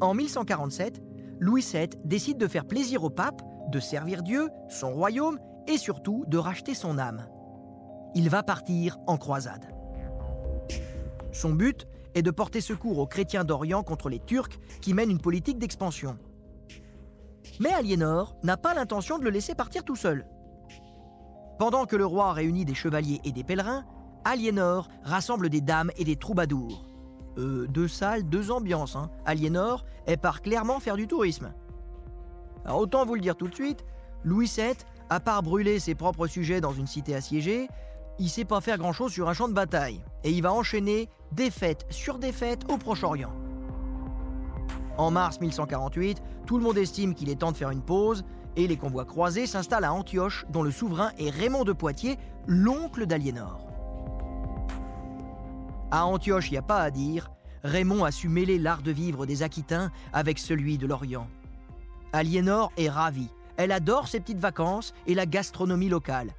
En 0.00 0.14
1147, 0.14 1.00
Louis 1.38 1.64
VII 1.72 1.88
décide 2.04 2.38
de 2.38 2.48
faire 2.48 2.64
plaisir 2.64 3.04
au 3.04 3.10
pape, 3.10 3.40
de 3.70 3.78
servir 3.78 4.22
Dieu, 4.22 4.48
son 4.68 4.92
royaume 4.92 5.38
et 5.68 5.78
surtout 5.78 6.24
de 6.26 6.38
racheter 6.38 6.74
son 6.74 6.98
âme. 6.98 7.26
Il 8.14 8.28
va 8.28 8.42
partir 8.42 8.98
en 9.06 9.16
croisade. 9.16 9.66
Son 11.32 11.52
but 11.52 11.86
est 12.14 12.22
de 12.22 12.30
porter 12.30 12.60
secours 12.60 12.98
aux 12.98 13.06
chrétiens 13.06 13.44
d'Orient 13.44 13.82
contre 13.82 14.08
les 14.08 14.18
Turcs 14.18 14.58
qui 14.80 14.92
mènent 14.92 15.10
une 15.10 15.20
politique 15.20 15.58
d'expansion. 15.58 16.18
Mais 17.60 17.72
Aliénor 17.72 18.36
n'a 18.42 18.56
pas 18.56 18.74
l'intention 18.74 19.18
de 19.18 19.24
le 19.24 19.30
laisser 19.30 19.54
partir 19.54 19.84
tout 19.84 19.96
seul. 19.96 20.26
Pendant 21.62 21.86
que 21.86 21.94
le 21.94 22.04
roi 22.04 22.32
réunit 22.32 22.64
des 22.64 22.74
chevaliers 22.74 23.20
et 23.22 23.30
des 23.30 23.44
pèlerins, 23.44 23.84
Aliénor 24.24 24.88
rassemble 25.04 25.48
des 25.48 25.60
dames 25.60 25.92
et 25.96 26.02
des 26.02 26.16
troubadours. 26.16 26.82
Euh, 27.38 27.68
deux 27.68 27.86
salles, 27.86 28.24
deux 28.24 28.50
ambiances. 28.50 28.96
Hein. 28.96 29.12
Aliénor, 29.26 29.84
elle 30.06 30.18
part 30.18 30.42
clairement 30.42 30.80
faire 30.80 30.96
du 30.96 31.06
tourisme. 31.06 31.52
Autant 32.68 33.06
vous 33.06 33.14
le 33.14 33.20
dire 33.20 33.36
tout 33.36 33.46
de 33.46 33.54
suite, 33.54 33.84
Louis 34.24 34.50
VII, 34.52 34.74
à 35.08 35.20
part 35.20 35.44
brûler 35.44 35.78
ses 35.78 35.94
propres 35.94 36.26
sujets 36.26 36.60
dans 36.60 36.72
une 36.72 36.88
cité 36.88 37.14
assiégée, 37.14 37.68
il 38.18 38.28
sait 38.28 38.44
pas 38.44 38.60
faire 38.60 38.78
grand-chose 38.78 39.12
sur 39.12 39.28
un 39.28 39.32
champ 39.32 39.46
de 39.46 39.54
bataille. 39.54 40.00
Et 40.24 40.32
il 40.32 40.42
va 40.42 40.52
enchaîner 40.52 41.08
défaite 41.30 41.86
sur 41.90 42.18
défaite 42.18 42.62
au 42.72 42.76
Proche-Orient. 42.76 43.30
En 44.98 45.12
mars 45.12 45.40
1148, 45.40 46.20
tout 46.44 46.58
le 46.58 46.64
monde 46.64 46.76
estime 46.76 47.14
qu'il 47.14 47.30
est 47.30 47.36
temps 47.36 47.52
de 47.52 47.56
faire 47.56 47.70
une 47.70 47.82
pause 47.82 48.24
et 48.56 48.66
les 48.66 48.76
convois 48.76 49.04
croisés 49.04 49.46
s'installent 49.46 49.84
à 49.84 49.92
Antioche, 49.92 50.44
dont 50.50 50.62
le 50.62 50.70
souverain 50.70 51.12
est 51.18 51.30
Raymond 51.30 51.64
de 51.64 51.72
Poitiers, 51.72 52.18
l'oncle 52.46 53.06
d'Aliénor. 53.06 53.66
À 55.90 56.06
Antioche, 56.06 56.48
il 56.48 56.52
n'y 56.52 56.58
a 56.58 56.62
pas 56.62 56.80
à 56.80 56.90
dire, 56.90 57.30
Raymond 57.64 58.04
a 58.04 58.10
su 58.10 58.28
mêler 58.28 58.58
l'art 58.58 58.82
de 58.82 58.90
vivre 58.90 59.26
des 59.26 59.42
Aquitains 59.42 59.92
avec 60.12 60.38
celui 60.38 60.78
de 60.78 60.86
l'Orient. 60.86 61.28
Aliénor 62.12 62.72
est 62.76 62.88
ravie. 62.88 63.30
Elle 63.56 63.72
adore 63.72 64.08
ses 64.08 64.20
petites 64.20 64.38
vacances 64.38 64.94
et 65.06 65.14
la 65.14 65.26
gastronomie 65.26 65.88
locale. 65.88 66.34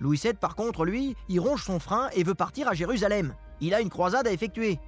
Louis 0.00 0.20
VII, 0.22 0.34
par 0.34 0.56
contre, 0.56 0.84
lui, 0.84 1.14
il 1.28 1.40
ronge 1.40 1.64
son 1.64 1.78
frein 1.78 2.08
et 2.14 2.24
veut 2.24 2.34
partir 2.34 2.68
à 2.68 2.74
Jérusalem. 2.74 3.34
Il 3.60 3.74
a 3.74 3.80
une 3.80 3.90
croisade 3.90 4.26
à 4.26 4.32
effectuer. 4.32 4.78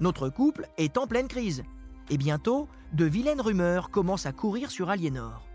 Notre 0.00 0.28
couple 0.28 0.66
est 0.78 0.98
en 0.98 1.06
pleine 1.06 1.28
crise. 1.28 1.62
Et 2.10 2.16
bientôt, 2.16 2.68
de 2.92 3.04
vilaines 3.04 3.40
rumeurs 3.40 3.90
commencent 3.90 4.26
à 4.26 4.32
courir 4.32 4.70
sur 4.70 4.90
Aliénor. 4.90 5.49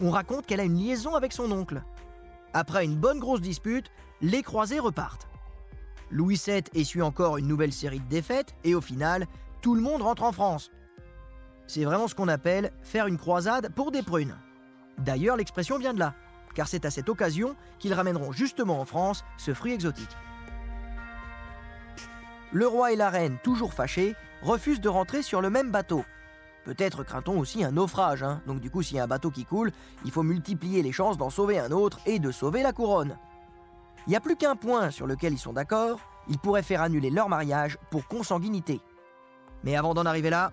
On 0.00 0.10
raconte 0.10 0.46
qu'elle 0.46 0.60
a 0.60 0.64
une 0.64 0.78
liaison 0.78 1.14
avec 1.14 1.32
son 1.32 1.50
oncle. 1.52 1.82
Après 2.54 2.84
une 2.84 2.96
bonne 2.96 3.18
grosse 3.18 3.40
dispute, 3.40 3.90
les 4.22 4.42
croisés 4.42 4.78
repartent. 4.78 5.28
Louis 6.10 6.40
VII 6.44 6.64
essuie 6.74 7.02
encore 7.02 7.36
une 7.36 7.46
nouvelle 7.46 7.72
série 7.72 8.00
de 8.00 8.08
défaites 8.08 8.54
et 8.64 8.74
au 8.74 8.80
final, 8.80 9.26
tout 9.60 9.74
le 9.74 9.80
monde 9.80 10.02
rentre 10.02 10.24
en 10.24 10.32
France. 10.32 10.70
C'est 11.66 11.84
vraiment 11.84 12.08
ce 12.08 12.14
qu'on 12.14 12.28
appelle 12.28 12.72
faire 12.82 13.06
une 13.06 13.18
croisade 13.18 13.72
pour 13.74 13.92
des 13.92 14.02
prunes. 14.02 14.36
D'ailleurs, 14.98 15.36
l'expression 15.36 15.78
vient 15.78 15.94
de 15.94 16.00
là, 16.00 16.14
car 16.54 16.66
c'est 16.66 16.84
à 16.84 16.90
cette 16.90 17.08
occasion 17.08 17.54
qu'ils 17.78 17.94
ramèneront 17.94 18.32
justement 18.32 18.80
en 18.80 18.84
France 18.84 19.24
ce 19.36 19.54
fruit 19.54 19.72
exotique. 19.72 20.16
Le 22.52 22.66
roi 22.66 22.92
et 22.92 22.96
la 22.96 23.10
reine, 23.10 23.38
toujours 23.44 23.72
fâchés, 23.72 24.16
refusent 24.42 24.80
de 24.80 24.88
rentrer 24.88 25.22
sur 25.22 25.40
le 25.40 25.50
même 25.50 25.70
bateau. 25.70 26.04
Peut-être 26.64 27.04
craint-on 27.04 27.38
aussi 27.38 27.64
un 27.64 27.72
naufrage, 27.72 28.22
hein. 28.22 28.42
donc 28.46 28.60
du 28.60 28.70
coup 28.70 28.82
s'il 28.82 28.96
y 28.96 29.00
a 29.00 29.04
un 29.04 29.08
bateau 29.08 29.30
qui 29.30 29.44
coule, 29.44 29.72
il 30.04 30.10
faut 30.10 30.22
multiplier 30.22 30.82
les 30.82 30.92
chances 30.92 31.16
d'en 31.16 31.30
sauver 31.30 31.58
un 31.58 31.70
autre 31.70 31.98
et 32.06 32.18
de 32.18 32.30
sauver 32.30 32.62
la 32.62 32.72
couronne. 32.72 33.16
Il 34.06 34.10
n'y 34.10 34.16
a 34.16 34.20
plus 34.20 34.36
qu'un 34.36 34.56
point 34.56 34.90
sur 34.90 35.06
lequel 35.06 35.32
ils 35.32 35.38
sont 35.38 35.52
d'accord, 35.52 36.00
ils 36.28 36.38
pourraient 36.38 36.62
faire 36.62 36.82
annuler 36.82 37.10
leur 37.10 37.28
mariage 37.28 37.78
pour 37.90 38.06
consanguinité. 38.06 38.80
Mais 39.64 39.76
avant 39.76 39.94
d'en 39.94 40.06
arriver 40.06 40.30
là, 40.30 40.52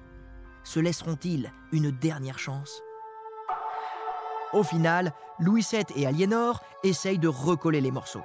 se 0.63 0.79
laisseront-ils 0.79 1.51
une 1.71 1.91
dernière 1.91 2.39
chance? 2.39 2.81
Au 4.53 4.63
final, 4.63 5.13
Louis 5.39 5.65
VII 5.69 5.85
et 5.95 6.07
Aliénor 6.07 6.61
essayent 6.83 7.19
de 7.19 7.27
recoller 7.27 7.81
les 7.81 7.91
morceaux. 7.91 8.23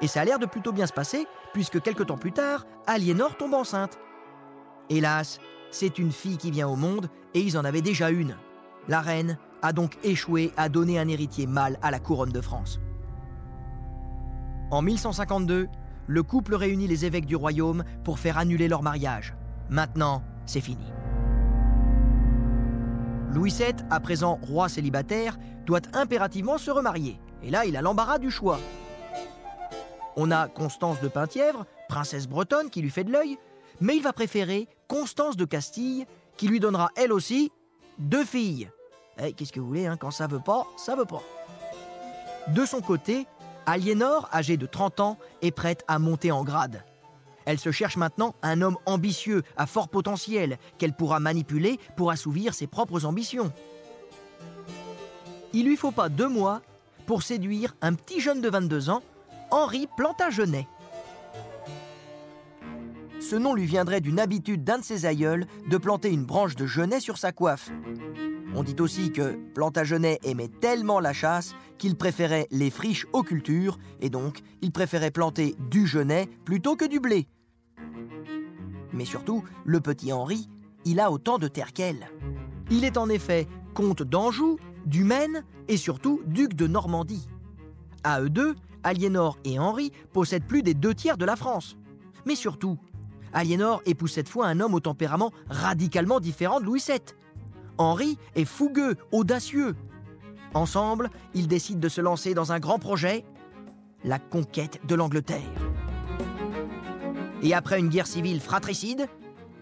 Et 0.00 0.08
ça 0.08 0.20
a 0.20 0.24
l'air 0.24 0.38
de 0.38 0.46
plutôt 0.46 0.72
bien 0.72 0.86
se 0.86 0.92
passer, 0.92 1.26
puisque 1.52 1.80
quelques 1.80 2.06
temps 2.06 2.18
plus 2.18 2.32
tard, 2.32 2.64
Aliénor 2.86 3.36
tombe 3.36 3.54
enceinte. 3.54 3.98
Hélas, 4.90 5.38
c'est 5.74 5.98
une 5.98 6.12
fille 6.12 6.36
qui 6.36 6.52
vient 6.52 6.68
au 6.68 6.76
monde, 6.76 7.08
et 7.34 7.40
ils 7.40 7.58
en 7.58 7.64
avaient 7.64 7.82
déjà 7.82 8.08
une. 8.10 8.36
La 8.86 9.00
reine 9.00 9.38
a 9.60 9.72
donc 9.72 9.98
échoué 10.04 10.52
à 10.56 10.68
donner 10.68 11.00
un 11.00 11.08
héritier 11.08 11.48
mâle 11.48 11.80
à 11.82 11.90
la 11.90 11.98
couronne 11.98 12.30
de 12.30 12.40
France. 12.40 12.78
En 14.70 14.82
1152, 14.82 15.66
le 16.06 16.22
couple 16.22 16.54
réunit 16.54 16.86
les 16.86 17.04
évêques 17.04 17.26
du 17.26 17.34
royaume 17.34 17.82
pour 18.04 18.20
faire 18.20 18.38
annuler 18.38 18.68
leur 18.68 18.82
mariage. 18.82 19.34
Maintenant, 19.68 20.22
c'est 20.46 20.60
fini. 20.60 20.92
Louis 23.32 23.50
VII, 23.50 23.74
à 23.90 23.98
présent 23.98 24.38
roi 24.42 24.68
célibataire, 24.68 25.38
doit 25.66 25.82
impérativement 25.92 26.56
se 26.56 26.70
remarier. 26.70 27.18
Et 27.42 27.50
là, 27.50 27.64
il 27.64 27.76
a 27.76 27.82
l'embarras 27.82 28.18
du 28.18 28.30
choix. 28.30 28.60
On 30.14 30.30
a 30.30 30.46
Constance 30.46 31.00
de 31.00 31.08
Penthièvre, 31.08 31.66
princesse 31.88 32.28
bretonne, 32.28 32.70
qui 32.70 32.80
lui 32.80 32.90
fait 32.90 33.02
de 33.02 33.10
l'œil, 33.10 33.38
mais 33.80 33.96
il 33.96 34.02
va 34.04 34.12
préférer 34.12 34.68
Constance 34.88 35.36
de 35.36 35.44
Castille, 35.44 36.06
qui 36.36 36.48
lui 36.48 36.60
donnera 36.60 36.90
elle 36.96 37.12
aussi 37.12 37.50
deux 37.98 38.24
filles. 38.24 38.70
Eh, 39.18 39.32
qu'est-ce 39.32 39.52
que 39.52 39.60
vous 39.60 39.66
voulez, 39.66 39.86
hein, 39.86 39.96
quand 39.96 40.10
ça 40.10 40.26
veut 40.26 40.40
pas, 40.40 40.66
ça 40.76 40.96
veut 40.96 41.04
pas. 41.04 41.22
De 42.48 42.64
son 42.66 42.80
côté, 42.80 43.26
Aliénor, 43.66 44.28
âgée 44.32 44.56
de 44.56 44.66
30 44.66 45.00
ans, 45.00 45.18
est 45.42 45.50
prête 45.50 45.84
à 45.88 45.98
monter 45.98 46.32
en 46.32 46.44
grade. 46.44 46.82
Elle 47.46 47.58
se 47.58 47.70
cherche 47.70 47.96
maintenant 47.96 48.34
un 48.42 48.62
homme 48.62 48.78
ambitieux, 48.86 49.42
à 49.56 49.66
fort 49.66 49.88
potentiel, 49.88 50.58
qu'elle 50.78 50.94
pourra 50.94 51.20
manipuler 51.20 51.78
pour 51.96 52.10
assouvir 52.10 52.54
ses 52.54 52.66
propres 52.66 53.04
ambitions. 53.04 53.52
Il 55.52 55.66
lui 55.66 55.76
faut 55.76 55.92
pas 55.92 56.08
deux 56.08 56.28
mois 56.28 56.62
pour 57.06 57.22
séduire 57.22 57.74
un 57.80 57.94
petit 57.94 58.20
jeune 58.20 58.40
de 58.40 58.48
22 58.48 58.90
ans, 58.90 59.02
Henri 59.50 59.86
Plantagenet. 59.96 60.66
Ce 63.24 63.36
nom 63.36 63.54
lui 63.54 63.64
viendrait 63.64 64.02
d'une 64.02 64.20
habitude 64.20 64.64
d'un 64.64 64.78
de 64.78 64.84
ses 64.84 65.06
aïeuls 65.06 65.46
de 65.70 65.78
planter 65.78 66.10
une 66.10 66.26
branche 66.26 66.56
de 66.56 66.66
genêt 66.66 67.00
sur 67.00 67.16
sa 67.16 67.32
coiffe. 67.32 67.70
On 68.54 68.62
dit 68.62 68.76
aussi 68.80 69.12
que 69.12 69.38
Plantagenet 69.54 70.18
aimait 70.24 70.50
tellement 70.60 71.00
la 71.00 71.14
chasse 71.14 71.54
qu'il 71.78 71.96
préférait 71.96 72.46
les 72.50 72.68
friches 72.68 73.06
aux 73.14 73.22
cultures, 73.22 73.78
et 74.02 74.10
donc 74.10 74.40
il 74.60 74.72
préférait 74.72 75.10
planter 75.10 75.54
du 75.70 75.86
genêt 75.86 76.28
plutôt 76.44 76.76
que 76.76 76.84
du 76.84 77.00
blé. 77.00 77.26
Mais 78.92 79.06
surtout, 79.06 79.42
le 79.64 79.80
petit 79.80 80.12
Henri, 80.12 80.50
il 80.84 81.00
a 81.00 81.10
autant 81.10 81.38
de 81.38 81.48
terre 81.48 81.72
qu'elle. 81.72 82.10
Il 82.70 82.84
est 82.84 82.98
en 82.98 83.08
effet 83.08 83.48
comte 83.72 84.02
d'Anjou, 84.02 84.58
du 84.84 85.02
Maine 85.02 85.44
et 85.68 85.78
surtout 85.78 86.20
duc 86.26 86.52
de 86.52 86.66
Normandie. 86.66 87.26
À 88.02 88.20
eux 88.20 88.28
deux, 88.28 88.54
Aliénor 88.82 89.38
et 89.44 89.58
Henri 89.58 89.92
possèdent 90.12 90.46
plus 90.46 90.62
des 90.62 90.74
deux 90.74 90.94
tiers 90.94 91.16
de 91.16 91.24
la 91.24 91.36
France. 91.36 91.78
Mais 92.26 92.34
surtout, 92.34 92.78
Aliénor 93.34 93.82
épouse 93.84 94.12
cette 94.12 94.28
fois 94.28 94.46
un 94.46 94.60
homme 94.60 94.74
au 94.74 94.80
tempérament 94.80 95.32
radicalement 95.50 96.20
différent 96.20 96.60
de 96.60 96.64
Louis 96.64 96.82
VII. 96.86 97.00
Henri 97.76 98.16
est 98.36 98.44
fougueux, 98.44 98.96
audacieux. 99.10 99.74
Ensemble, 100.54 101.10
ils 101.34 101.48
décident 101.48 101.80
de 101.80 101.88
se 101.88 102.00
lancer 102.00 102.32
dans 102.32 102.52
un 102.52 102.60
grand 102.60 102.78
projet, 102.78 103.24
la 104.04 104.20
conquête 104.20 104.80
de 104.86 104.94
l'Angleterre. 104.94 105.42
Et 107.42 107.52
après 107.54 107.80
une 107.80 107.88
guerre 107.88 108.06
civile 108.06 108.40
fratricide, 108.40 109.08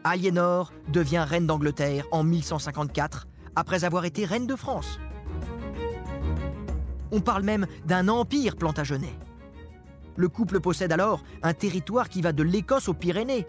Aliénor 0.04 0.72
devient 0.88 1.24
reine 1.26 1.46
d'Angleterre 1.46 2.04
en 2.12 2.24
1154, 2.24 3.26
après 3.56 3.84
avoir 3.84 4.04
été 4.04 4.26
reine 4.26 4.46
de 4.46 4.54
France. 4.54 5.00
On 7.10 7.20
parle 7.20 7.42
même 7.42 7.66
d'un 7.86 8.08
empire 8.08 8.56
plantagenet. 8.56 9.14
Le 10.16 10.28
couple 10.28 10.60
possède 10.60 10.92
alors 10.92 11.22
un 11.42 11.54
territoire 11.54 12.10
qui 12.10 12.20
va 12.20 12.32
de 12.32 12.42
l'Écosse 12.42 12.88
aux 12.88 12.94
Pyrénées, 12.94 13.46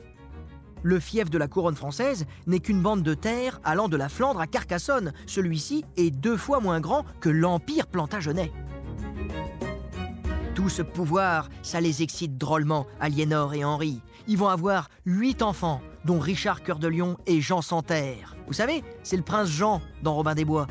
le 0.84 1.00
fief 1.00 1.30
de 1.30 1.38
la 1.38 1.48
couronne 1.48 1.76
française 1.76 2.26
n'est 2.46 2.60
qu'une 2.60 2.82
bande 2.82 3.02
de 3.02 3.14
terre 3.14 3.60
allant 3.64 3.88
de 3.88 3.98
la 3.98 4.10
Flandre 4.10 4.40
à 4.40 4.48
Carcassonne. 4.48 5.14
Celui-ci 5.26 5.86
est 5.98 6.12
deux 6.12 6.38
fois 6.38 6.60
moins 6.60 6.80
grand 6.80 7.06
que 7.20 7.30
l'Empire 7.30 7.88
plantagenet. 7.88 8.52
Tout 10.54 10.70
ce 10.70 10.84
pouvoir, 10.84 11.50
ça 11.64 11.82
les 11.82 12.04
excite 12.04 12.38
drôlement, 12.38 12.86
Aliénor 13.00 13.56
et 13.56 13.64
Henri. 13.64 14.02
Ils 14.28 14.38
vont 14.38 14.50
avoir 14.50 14.90
huit 15.06 15.42
enfants, 15.42 15.82
dont 16.06 16.20
Richard 16.20 16.62
Cœur 16.62 16.80
de 16.80 16.88
Lion 16.88 17.18
et 17.26 17.42
Jean 17.42 17.62
Santerre. 17.62 18.36
Vous 18.48 18.54
savez, 18.54 18.84
c'est 19.02 19.18
le 19.18 19.24
prince 19.24 19.50
Jean 19.50 19.82
dans 20.04 20.14
Robin 20.14 20.36
des 20.36 20.46
Bois. 20.46 20.68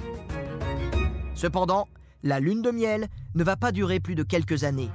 Cependant, 1.34 1.88
la 2.22 2.38
lune 2.38 2.62
de 2.62 2.70
miel 2.70 3.08
ne 3.34 3.42
va 3.42 3.56
pas 3.56 3.72
durer 3.72 3.98
plus 3.98 4.14
de 4.14 4.22
quelques 4.22 4.64
années. 4.64 4.90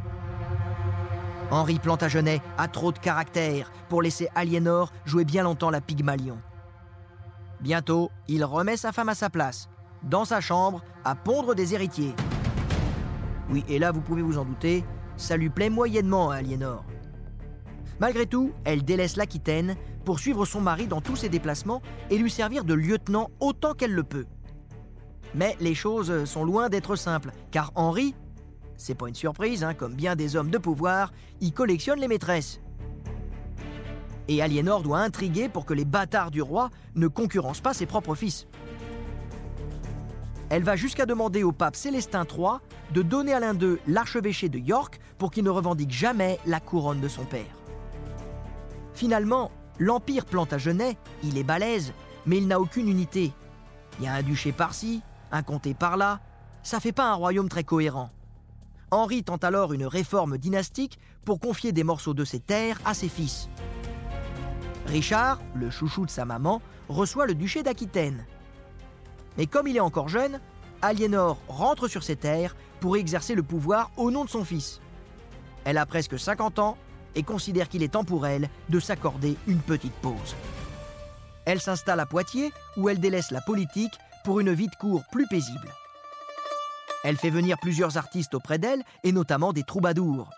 Henri 1.50 1.80
Plantagenet 1.80 2.42
a 2.58 2.68
trop 2.68 2.92
de 2.92 3.00
caractère 3.00 3.72
pour 3.88 4.02
laisser 4.02 4.28
Aliénor 4.36 4.92
jouer 5.06 5.24
bien 5.24 5.44
longtemps 5.44 5.70
la 5.70 5.80
Pygmalion. 5.80 6.38
Bientôt, 7.62 8.12
il 8.28 8.44
remet 8.44 8.78
sa 8.78 8.92
femme 8.92 9.10
à 9.10 9.16
sa 9.16 9.30
place, 9.30 9.70
dans 10.04 10.26
sa 10.26 10.42
chambre, 10.42 10.84
à 11.06 11.16
pondre 11.16 11.56
des 11.56 11.74
héritiers. 11.74 12.14
Oui, 13.50 13.64
et 13.70 13.80
là, 13.80 13.92
vous 13.92 14.02
pouvez 14.02 14.22
vous 14.22 14.38
en 14.38 14.46
douter, 14.46 14.84
ça 15.16 15.38
lui 15.38 15.50
plaît 15.50 15.70
moyennement 15.70 16.32
à 16.32 16.38
Aliénor. 16.38 16.84
Malgré 18.00 18.28
tout, 18.28 18.52
elle 18.66 18.84
délaisse 18.84 19.16
l'Aquitaine 19.16 19.76
pour 20.06 20.20
suivre 20.20 20.46
son 20.46 20.62
mari 20.62 20.88
dans 20.88 21.02
tous 21.02 21.16
ses 21.16 21.30
déplacements 21.30 21.82
et 22.10 22.18
lui 22.18 22.30
servir 22.30 22.66
de 22.66 22.74
lieutenant 22.74 23.30
autant 23.40 23.74
qu'elle 23.74 23.94
le 23.94 24.04
peut. 24.04 24.26
Mais 25.34 25.56
les 25.60 25.76
choses 25.76 26.26
sont 26.26 26.44
loin 26.44 26.70
d'être 26.70 26.96
simples, 26.96 27.32
car 27.52 27.72
Henri 27.76 28.16
c'est 28.78 28.96
pas 28.96 29.08
une 29.08 29.16
surprise, 29.16 29.64
hein, 29.64 29.74
comme 29.74 29.96
bien 29.96 30.16
des 30.16 30.36
hommes 30.36 30.50
de 30.50 30.58
pouvoir, 30.58 31.12
il 31.42 31.54
collectionne 31.54 32.00
les 32.00 32.08
maîtresses. 32.08 32.62
Et 34.28 34.42
Aliénor 34.42 34.84
doit 34.84 35.00
intriguer 35.00 35.50
pour 35.50 35.66
que 35.66 35.74
les 35.74 35.86
bâtards 35.86 36.32
du 36.32 36.42
roi 36.42 36.70
ne 36.96 37.08
concurrencent 37.08 37.62
pas 37.62 37.74
ses 37.74 37.86
propres 37.86 38.16
fils. 38.16 38.48
Elle 40.50 40.64
va 40.64 40.76
jusqu'à 40.76 41.06
demander 41.06 41.44
au 41.44 41.52
pape 41.52 41.76
Célestin 41.76 42.26
III 42.26 42.60
de 42.94 43.02
donner 43.02 43.34
à 43.34 43.40
l'un 43.40 43.54
d'eux 43.54 43.80
l'archevêché 43.88 44.48
de 44.48 44.60
York 44.60 45.00
pour 45.18 45.32
qu'il 45.32 45.44
ne 45.44 45.50
revendique 45.50 45.92
jamais 45.92 46.40
la 46.46 46.60
couronne 46.60 47.02
de 47.02 47.08
son 47.08 47.26
père. 47.26 47.46
Finalement, 48.94 49.52
l'empire 49.78 50.26
plantagenet, 50.26 50.98
il 51.24 51.38
est 51.38 51.44
balèze, 51.44 51.94
mais 52.26 52.38
il 52.38 52.48
n'a 52.48 52.60
aucune 52.60 52.88
unité. 52.88 53.34
Il 54.00 54.06
y 54.06 54.08
a 54.08 54.14
un 54.14 54.24
duché 54.24 54.52
par-ci, 54.52 55.02
un 55.32 55.44
comté 55.44 55.74
par-là, 55.74 56.22
ça 56.64 56.80
fait 56.80 56.92
pas 56.92 57.10
un 57.10 57.14
royaume 57.14 57.50
très 57.50 57.64
cohérent. 57.64 58.10
Henri 58.92 59.24
tente 59.24 59.44
alors 59.44 59.74
une 59.74 59.86
réforme 59.86 60.38
dynastique 60.38 60.98
pour 61.26 61.40
confier 61.40 61.72
des 61.72 61.84
morceaux 61.84 62.14
de 62.14 62.24
ses 62.24 62.40
terres 62.40 62.80
à 62.86 62.94
ses 62.94 63.10
fils. 63.10 63.50
Richard, 64.86 65.40
le 65.54 65.70
chouchou 65.70 66.06
de 66.06 66.12
sa 66.12 66.24
maman, 66.24 66.62
reçoit 66.88 67.26
le 67.26 67.36
duché 67.36 67.64
d'Aquitaine. 67.64 68.26
Mais 69.38 69.46
comme 69.46 69.68
il 69.68 69.76
est 69.76 69.82
encore 69.82 70.08
jeune, 70.08 70.40
Aliénor 70.82 71.38
rentre 71.50 71.88
sur 71.88 72.04
ses 72.04 72.16
terres 72.16 72.56
pour 72.80 72.96
exercer 72.96 73.36
le 73.36 73.44
pouvoir 73.44 73.92
au 73.98 74.10
nom 74.10 74.24
de 74.24 74.30
son 74.30 74.46
fils. 74.46 74.80
Elle 75.66 75.78
a 75.78 75.86
presque 75.86 76.18
50 76.18 76.60
ans 76.60 76.78
et 77.16 77.24
considère 77.24 77.68
qu'il 77.68 77.84
est 77.84 77.90
temps 77.90 78.06
pour 78.06 78.26
elle 78.26 78.50
de 78.70 78.80
s'accorder 78.80 79.36
une 79.48 79.60
petite 79.60 79.96
pause. 79.96 80.36
Elle 81.46 81.60
s'installe 81.60 82.00
à 82.00 82.06
Poitiers 82.06 82.54
où 82.78 82.88
elle 82.88 83.00
délaisse 83.00 83.32
la 83.32 83.42
politique 83.42 83.94
pour 84.24 84.40
une 84.40 84.54
vie 84.54 84.68
de 84.68 84.76
cour 84.76 85.04
plus 85.12 85.28
paisible. 85.28 85.68
Elle 87.08 87.16
fait 87.16 87.30
venir 87.30 87.58
plusieurs 87.58 87.96
artistes 87.96 88.34
auprès 88.34 88.58
d'elle, 88.58 88.84
et 89.06 89.14
notamment 89.14 89.54
des 89.54 89.64
troubadours. 89.64 90.30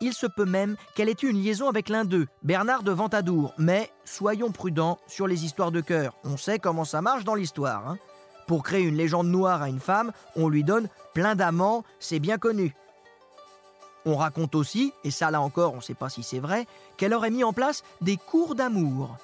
il 0.00 0.12
se 0.12 0.26
peut 0.26 0.44
même 0.44 0.74
qu'elle 0.96 1.08
ait 1.08 1.14
eu 1.22 1.28
une 1.28 1.40
liaison 1.40 1.68
avec 1.68 1.88
l'un 1.88 2.04
d'eux, 2.04 2.26
Bernard 2.42 2.82
de 2.82 2.90
Ventadour. 2.90 3.54
Mais 3.58 3.92
soyons 4.04 4.50
prudents 4.50 4.98
sur 5.06 5.28
les 5.28 5.44
histoires 5.44 5.70
de 5.70 5.80
cœur. 5.80 6.16
On 6.24 6.36
sait 6.36 6.58
comment 6.58 6.84
ça 6.84 7.00
marche 7.00 7.22
dans 7.22 7.36
l'histoire. 7.36 7.88
hein. 7.88 7.96
Pour 8.48 8.64
créer 8.64 8.82
une 8.82 8.96
légende 8.96 9.28
noire 9.28 9.62
à 9.62 9.68
une 9.68 9.78
femme, 9.78 10.10
on 10.34 10.48
lui 10.48 10.64
donne 10.64 10.88
plein 11.14 11.36
d'amants, 11.36 11.84
c'est 12.00 12.18
bien 12.18 12.38
connu. 12.38 12.74
On 14.04 14.16
raconte 14.16 14.56
aussi, 14.56 14.92
et 15.04 15.12
ça 15.12 15.30
là 15.30 15.40
encore 15.40 15.74
on 15.74 15.76
ne 15.76 15.80
sait 15.80 15.94
pas 15.94 16.08
si 16.08 16.24
c'est 16.24 16.40
vrai, 16.40 16.66
qu'elle 16.96 17.14
aurait 17.14 17.30
mis 17.30 17.44
en 17.44 17.52
place 17.52 17.84
des 18.00 18.16
cours 18.16 18.56
d'amour. 18.56 19.16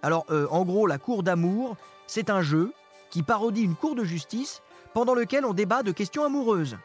Alors 0.00 0.24
euh, 0.30 0.46
en 0.50 0.64
gros 0.64 0.86
la 0.86 0.96
cour 0.96 1.22
d'amour, 1.22 1.76
c'est 2.06 2.30
un 2.30 2.40
jeu 2.40 2.72
qui 3.10 3.22
parodie 3.22 3.64
une 3.64 3.76
cour 3.76 3.94
de 3.94 4.04
justice 4.04 4.62
pendant 4.94 5.14
lequel 5.14 5.44
on 5.44 5.54
débat 5.54 5.82
de 5.82 5.92
questions 5.92 6.24
amoureuses. 6.24 6.76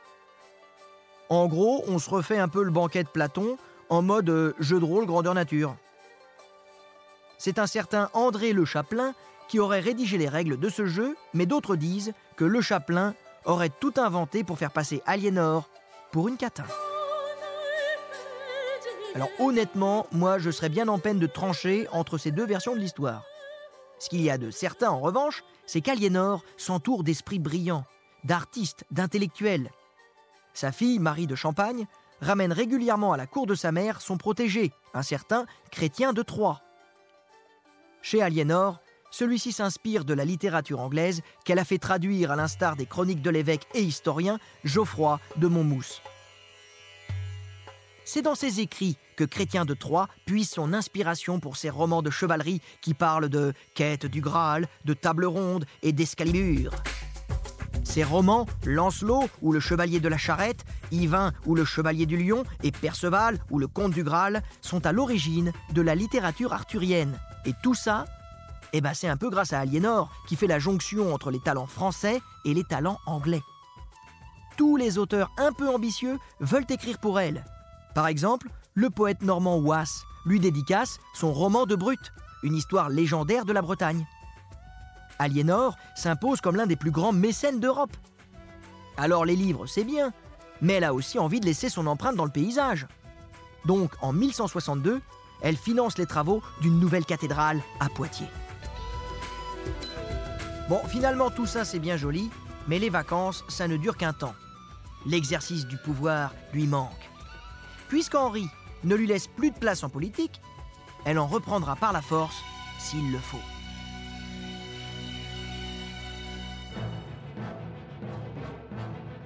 En 1.30 1.48
gros, 1.48 1.84
on 1.88 2.00
se 2.00 2.10
refait 2.10 2.38
un 2.38 2.48
peu 2.48 2.64
le 2.64 2.72
banquet 2.72 3.04
de 3.04 3.10
Platon 3.10 3.58
en 3.90 4.02
mode 4.02 4.30
euh, 4.30 4.54
jeu 4.60 4.80
de 4.80 4.86
rôle 4.86 5.06
grandeur 5.06 5.34
nature. 5.34 5.76
C'est 7.38 7.60
un 7.60 7.68
certain 7.68 8.10
André 8.14 8.54
Le 8.54 8.66
Chaplin 8.66 9.14
qui 9.48 9.60
aurait 9.60 9.80
rédigé 9.80 10.18
les 10.18 10.30
règles 10.30 10.60
de 10.60 10.70
ce 10.70 10.86
jeu, 10.86 11.16
mais 11.34 11.46
d'autres 11.46 11.76
disent 11.76 12.14
que 12.36 12.46
Le 12.46 12.62
Chaplin 12.62 13.14
aurait 13.46 13.70
tout 13.70 13.94
inventé 13.98 14.44
pour 14.44 14.58
faire 14.58 14.72
passer 14.72 15.02
Aliénor 15.06 15.70
pour 16.12 16.28
une 16.28 16.38
catin. 16.38 16.66
Alors 19.14 19.30
honnêtement, 19.40 20.08
moi 20.12 20.40
je 20.40 20.52
serais 20.52 20.70
bien 20.70 20.88
en 20.88 21.00
peine 21.00 21.20
de 21.20 21.28
trancher 21.28 21.88
entre 21.92 22.18
ces 22.18 22.32
deux 22.32 22.46
versions 22.46 22.74
de 22.74 22.80
l'histoire. 22.80 23.24
Ce 24.00 24.10
qu'il 24.10 24.22
y 24.22 24.30
a 24.30 24.38
de 24.38 24.52
certain 24.52 24.90
en 24.90 25.00
revanche, 25.00 25.44
c'est 25.66 25.82
qu'Aliénor 25.82 26.44
s'entoure 26.58 27.04
d'esprits 27.04 27.40
brillants, 27.40 27.86
d'artistes, 28.26 28.84
d'intellectuels. 28.92 29.72
Sa 30.54 30.72
fille, 30.72 31.00
Marie 31.00 31.28
de 31.28 31.36
Champagne, 31.36 31.88
ramène 32.22 32.52
régulièrement 32.52 33.14
à 33.14 33.18
la 33.18 33.28
cour 33.28 33.46
de 33.46 33.56
sa 33.56 33.72
mère 33.72 34.02
son 34.02 34.18
protégé, 34.18 34.72
un 34.94 35.04
certain 35.04 35.46
Chrétien 35.72 36.12
de 36.12 36.22
Troyes. 36.22 36.62
Chez 38.02 38.22
Aliénor, 38.22 38.82
celui-ci 39.12 39.52
s'inspire 39.52 40.06
de 40.06 40.14
la 40.14 40.26
littérature 40.26 40.82
anglaise 40.82 41.22
qu'elle 41.46 41.60
a 41.60 41.66
fait 41.66 41.78
traduire 41.78 42.32
à 42.32 42.36
l'instar 42.36 42.76
des 42.76 42.86
chroniques 42.86 43.22
de 43.22 43.30
l'évêque 43.30 43.68
et 43.74 43.82
historien 43.82 44.40
Geoffroy 44.64 45.20
de 45.38 45.48
Monmouth. 45.48 46.02
C'est 48.04 48.22
dans 48.22 48.36
ses 48.36 48.60
écrits 48.60 48.98
que 49.16 49.24
Chrétien 49.24 49.66
de 49.66 49.74
Troyes 49.74 50.10
puise 50.26 50.50
son 50.50 50.74
inspiration 50.74 51.40
pour 51.40 51.58
ses 51.58 51.70
romans 51.70 52.02
de 52.02 52.12
chevalerie 52.12 52.62
qui 52.82 52.94
parlent 52.94 53.30
de 53.30 53.54
quête 53.74 54.06
du 54.06 54.22
Graal, 54.22 54.68
de 54.84 54.94
table 54.94 55.26
ronde 55.26 55.66
et 55.82 55.92
d'Escalibur. 55.92 56.72
Ces 57.96 58.04
romans, 58.04 58.46
Lancelot 58.66 59.30
ou 59.42 59.54
le 59.54 59.62
Chevalier 59.62 60.02
de 60.02 60.10
la 60.10 60.18
Charrette, 60.18 60.66
Yvain 60.92 61.32
ou 61.46 61.56
le 61.56 61.64
Chevalier 61.64 62.06
du 62.06 62.18
Lion 62.18 62.44
et 62.62 62.74
Perceval 62.74 63.40
ou 63.50 63.58
le 63.58 63.68
Comte 63.68 63.94
du 63.94 64.04
Graal 64.04 64.44
sont 64.60 64.86
à 64.86 64.92
l'origine 64.92 65.54
de 65.72 65.82
la 65.82 65.96
littérature 65.96 66.52
arthurienne. 66.52 67.18
Et 67.46 67.54
tout 67.64 67.74
ça, 67.74 68.04
eh 68.74 68.82
ben 68.82 68.94
c'est 68.94 69.08
un 69.08 69.16
peu 69.16 69.30
grâce 69.30 69.54
à 69.54 69.60
Aliénor 69.62 70.12
qui 70.28 70.36
fait 70.36 70.46
la 70.46 70.60
jonction 70.60 71.14
entre 71.14 71.32
les 71.32 71.40
talents 71.40 71.68
français 71.68 72.22
et 72.44 72.54
les 72.54 72.66
talents 72.66 73.00
anglais. 73.06 73.42
Tous 74.58 74.76
les 74.76 74.98
auteurs 74.98 75.32
un 75.38 75.54
peu 75.54 75.70
ambitieux 75.74 76.20
veulent 76.42 76.68
écrire 76.68 77.00
pour 77.00 77.18
elle. 77.22 77.46
Par 77.94 78.08
exemple, 78.08 78.50
le 78.74 78.90
poète 78.90 79.22
normand 79.22 79.56
Wass 79.56 80.04
lui 80.26 80.42
dédicace 80.42 81.00
son 81.14 81.32
roman 81.32 81.66
de 81.66 81.78
Brut, 81.78 82.12
une 82.44 82.56
histoire 82.56 82.90
légendaire 82.90 83.46
de 83.46 83.54
la 83.54 83.62
Bretagne. 83.62 84.06
Aliénor 85.20 85.76
s'impose 85.96 86.42
comme 86.42 86.56
l'un 86.56 86.68
des 86.68 86.76
plus 86.76 86.92
grands 86.92 87.14
mécènes 87.14 87.60
d'Europe. 87.60 87.96
Alors 88.98 89.26
les 89.26 89.36
livres, 89.36 89.66
c'est 89.66 89.84
bien, 89.84 90.14
mais 90.62 90.74
elle 90.74 90.84
a 90.84 90.94
aussi 90.94 91.20
envie 91.20 91.40
de 91.40 91.46
laisser 91.46 91.70
son 91.70 91.88
empreinte 91.88 92.16
dans 92.16 92.26
le 92.26 92.32
paysage. 92.32 92.88
Donc 93.66 93.92
en 94.02 94.14
1162, 94.14 95.02
elle 95.42 95.58
finance 95.58 95.98
les 95.98 96.06
travaux 96.06 96.42
d'une 96.62 96.80
nouvelle 96.80 97.06
cathédrale 97.06 97.62
à 97.80 97.90
Poitiers. 97.90 98.30
Bon, 100.70 100.80
finalement 100.88 101.30
tout 101.30 101.46
ça 101.46 101.66
c'est 101.66 101.80
bien 101.80 101.98
joli, 101.98 102.30
mais 102.68 102.80
les 102.80 102.90
vacances, 102.90 103.44
ça 103.48 103.68
ne 103.68 103.78
dure 103.78 103.98
qu'un 103.98 104.14
temps. 104.14 104.34
L'exercice 105.06 105.68
du 105.68 105.78
pouvoir 105.78 106.34
lui 106.54 106.66
manque. 106.66 107.10
Puisqu'Henri 107.90 108.48
ne 108.84 108.96
lui 108.96 109.08
laisse 109.08 109.28
plus 109.28 109.52
de 109.52 109.58
place 109.58 109.84
en 109.84 109.90
politique, 109.90 110.42
elle 111.06 111.20
en 111.20 111.28
reprendra 111.28 111.76
par 111.76 111.94
la 111.94 112.02
force 112.02 112.42
s'il 112.80 113.12
le 113.12 113.20
faut. 113.20 113.38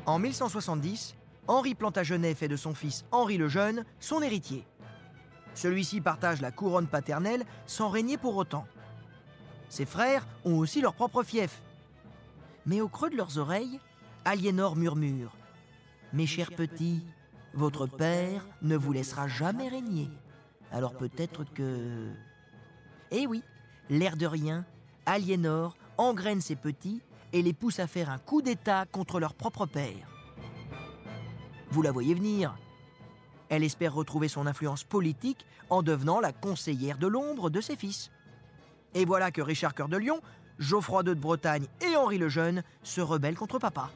En 0.10 0.18
1170, 0.18 1.14
Henri 1.48 1.76
Plantagenet 1.76 2.34
fait 2.34 2.48
de 2.48 2.56
son 2.56 2.74
fils 2.74 3.06
Henri 3.12 3.38
le 3.38 3.48
Jeune 3.48 3.86
son 4.00 4.24
héritier. 4.24 4.66
Celui-ci 5.54 6.02
partage 6.02 6.42
la 6.42 6.50
couronne 6.50 6.88
paternelle 6.88 7.46
sans 7.68 7.90
régner 7.90 8.18
pour 8.18 8.36
autant. 8.36 8.66
Ses 9.70 9.86
frères 9.86 10.28
ont 10.46 10.58
aussi 10.58 10.82
leur 10.82 10.96
propre 10.96 11.22
fief. 11.22 11.62
Mais 12.66 12.82
au 12.82 12.88
creux 12.88 13.12
de 13.12 13.18
leurs 13.18 13.38
oreilles, 13.38 13.80
Aliénor 14.26 14.76
murmure 14.76 15.38
Mes 16.12 16.26
chers 16.26 16.56
petits, 16.56 17.06
votre 17.54 17.86
père 17.86 18.48
ne 18.64 18.76
vous 18.76 18.94
laissera 18.94 19.28
jamais 19.28 19.68
régner. 19.68 20.10
Alors 20.72 20.96
peut-être 20.96 21.44
que. 21.54 22.10
Eh 23.12 23.28
oui, 23.28 23.44
l'air 23.92 24.18
de 24.18 24.26
rien, 24.26 24.66
Aliénor 25.06 25.78
engraine 26.00 26.42
ses 26.42 26.56
petits 26.56 27.04
et 27.34 27.42
les 27.42 27.54
pousse 27.54 27.80
à 27.80 27.88
faire 27.88 28.10
un 28.10 28.18
coup 28.18 28.42
d'État 28.42 28.86
contre 28.92 29.20
leur 29.20 29.34
propre 29.34 29.66
père. 29.66 30.08
Vous 31.72 31.82
la 31.82 31.92
voyez 31.92 32.14
venir. 32.14 32.58
Elle 33.50 33.64
espère 33.64 33.94
retrouver 33.94 34.28
son 34.28 34.48
influence 34.48 34.84
politique 34.84 35.46
en 35.70 35.84
devenant 35.84 36.20
la 36.20 36.34
conseillère 36.34 36.98
de 36.98 37.08
l'ombre 37.08 37.50
de 37.50 37.62
ses 37.62 37.76
fils. 37.76 38.12
Et 38.94 39.06
voilà 39.06 39.32
que 39.32 39.42
Richard 39.42 39.76
Cœur 39.76 39.88
de 39.88 39.98
Lion, 39.98 40.22
Geoffroy 40.58 41.04
II 41.04 41.10
de 41.10 41.20
Bretagne 41.20 41.68
et 41.82 41.96
Henri 41.96 42.18
le 42.18 42.30
Jeune 42.30 42.64
se 42.84 43.02
rebellent 43.02 43.38
contre 43.38 43.60
papa. 43.60 43.92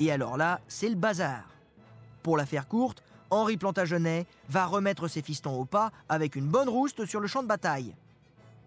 Et 0.00 0.10
alors 0.10 0.36
là, 0.36 0.60
c'est 0.68 0.88
le 0.88 0.96
bazar. 0.96 1.44
Pour 2.22 2.36
la 2.36 2.46
faire 2.46 2.66
courte, 2.66 3.02
Henri 3.30 3.56
Plantagenet 3.56 4.26
va 4.48 4.66
remettre 4.66 5.08
ses 5.08 5.22
fistons 5.22 5.58
au 5.58 5.64
pas 5.64 5.92
avec 6.08 6.36
une 6.36 6.46
bonne 6.46 6.68
rouste 6.68 7.06
sur 7.06 7.20
le 7.20 7.26
champ 7.26 7.42
de 7.42 7.48
bataille. 7.48 7.94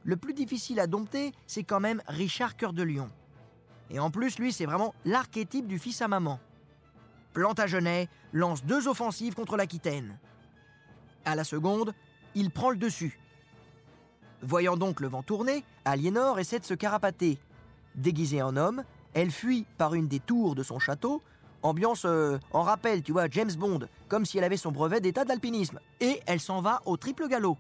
Le 0.03 0.15
plus 0.15 0.33
difficile 0.33 0.79
à 0.79 0.87
dompter, 0.87 1.33
c'est 1.45 1.63
quand 1.63 1.79
même 1.79 2.01
Richard 2.07 2.55
Cœur 2.55 2.73
de 2.73 2.83
Lion. 2.83 3.09
Et 3.89 3.99
en 3.99 4.11
plus, 4.11 4.37
lui, 4.39 4.51
c'est 4.51 4.65
vraiment 4.65 4.93
l'archétype 5.05 5.67
du 5.67 5.79
fils 5.79 6.01
à 6.01 6.07
maman. 6.07 6.39
Plantagenet 7.33 8.09
lance 8.33 8.63
deux 8.65 8.87
offensives 8.87 9.35
contre 9.35 9.57
l'Aquitaine. 9.57 10.17
À 11.25 11.35
la 11.35 11.43
seconde, 11.43 11.93
il 12.35 12.51
prend 12.51 12.69
le 12.69 12.77
dessus. 12.77 13.19
Voyant 14.41 14.77
donc 14.77 14.99
le 14.99 15.07
vent 15.07 15.23
tourner, 15.23 15.63
Aliénor 15.85 16.39
essaie 16.39 16.59
de 16.59 16.65
se 16.65 16.73
carapater. 16.73 17.39
Déguisée 17.95 18.41
en 18.41 18.55
homme, 18.55 18.83
elle 19.13 19.31
fuit 19.31 19.65
par 19.77 19.93
une 19.93 20.07
des 20.07 20.19
tours 20.19 20.53
de 20.53 20.63
son 20.63 20.79
château, 20.79 21.21
ambiance 21.63 22.05
euh, 22.05 22.37
en 22.51 22.61
rappel, 22.61 23.01
tu 23.01 23.11
vois, 23.11 23.27
James 23.29 23.53
Bond, 23.57 23.87
comme 24.07 24.25
si 24.25 24.37
elle 24.37 24.43
avait 24.43 24.57
son 24.57 24.71
brevet 24.71 25.01
d'état 25.01 25.25
d'alpinisme, 25.25 25.79
et 25.99 26.21
elle 26.27 26.39
s'en 26.39 26.61
va 26.61 26.81
au 26.85 26.97
triple 26.97 27.27
galop. 27.27 27.57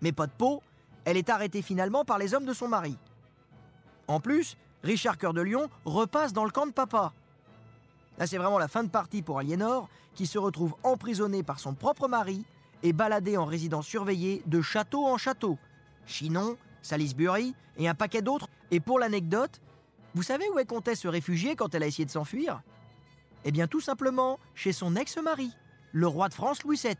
Mais 0.00 0.12
pas 0.12 0.26
de 0.26 0.32
peau, 0.32 0.62
elle 1.04 1.16
est 1.16 1.30
arrêtée 1.30 1.62
finalement 1.62 2.04
par 2.04 2.18
les 2.18 2.34
hommes 2.34 2.44
de 2.44 2.52
son 2.52 2.68
mari. 2.68 2.96
En 4.08 4.20
plus, 4.20 4.56
Richard 4.84 5.16
Cœur 5.16 5.32
de 5.32 5.40
Lion 5.40 5.70
repasse 5.86 6.34
dans 6.34 6.44
le 6.44 6.50
camp 6.50 6.66
de 6.66 6.72
papa. 6.72 7.14
Là, 8.18 8.26
c'est 8.26 8.36
vraiment 8.36 8.58
la 8.58 8.68
fin 8.68 8.84
de 8.84 8.90
partie 8.90 9.22
pour 9.22 9.38
Aliénor, 9.38 9.88
qui 10.14 10.26
se 10.26 10.38
retrouve 10.38 10.76
emprisonnée 10.82 11.42
par 11.42 11.58
son 11.58 11.74
propre 11.74 12.06
mari 12.06 12.44
et 12.82 12.92
baladée 12.92 13.38
en 13.38 13.46
résidence 13.46 13.86
surveillée 13.86 14.42
de 14.44 14.60
château 14.60 15.06
en 15.06 15.16
château. 15.16 15.58
Chinon, 16.06 16.58
Salisbury 16.82 17.54
et 17.78 17.88
un 17.88 17.94
paquet 17.94 18.20
d'autres. 18.20 18.48
Et 18.70 18.78
pour 18.78 18.98
l'anecdote, 18.98 19.62
vous 20.14 20.22
savez 20.22 20.44
où 20.50 20.58
elle 20.58 20.66
comptait 20.66 20.94
se 20.94 21.08
réfugier 21.08 21.56
quand 21.56 21.74
elle 21.74 21.82
a 21.82 21.86
essayé 21.86 22.04
de 22.04 22.10
s'enfuir? 22.10 22.60
Eh 23.46 23.52
bien, 23.52 23.66
tout 23.66 23.80
simplement 23.80 24.38
chez 24.54 24.72
son 24.72 24.96
ex-mari, 24.96 25.50
le 25.92 26.06
roi 26.06 26.28
de 26.28 26.34
France 26.34 26.62
Louis 26.62 26.80
VII. 26.82 26.94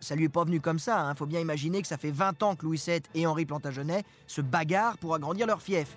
Ça 0.00 0.16
lui 0.16 0.24
est 0.24 0.28
pas 0.28 0.44
venu 0.44 0.60
comme 0.60 0.78
ça, 0.78 1.00
hein. 1.00 1.14
faut 1.14 1.26
bien 1.26 1.40
imaginer 1.40 1.80
que 1.80 1.88
ça 1.88 1.96
fait 1.96 2.10
20 2.10 2.42
ans 2.42 2.56
que 2.56 2.66
Louis 2.66 2.82
VII 2.84 3.00
et 3.14 3.26
Henri 3.26 3.46
Plantagenet 3.46 4.04
se 4.26 4.42
bagarrent 4.42 4.98
pour 4.98 5.14
agrandir 5.14 5.46
leur 5.46 5.62
fief. 5.62 5.96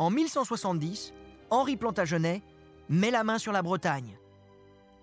En 0.00 0.08
1170, 0.08 1.12
Henri 1.50 1.76
Plantagenet 1.76 2.42
met 2.88 3.10
la 3.10 3.22
main 3.22 3.36
sur 3.36 3.52
la 3.52 3.60
Bretagne. 3.60 4.16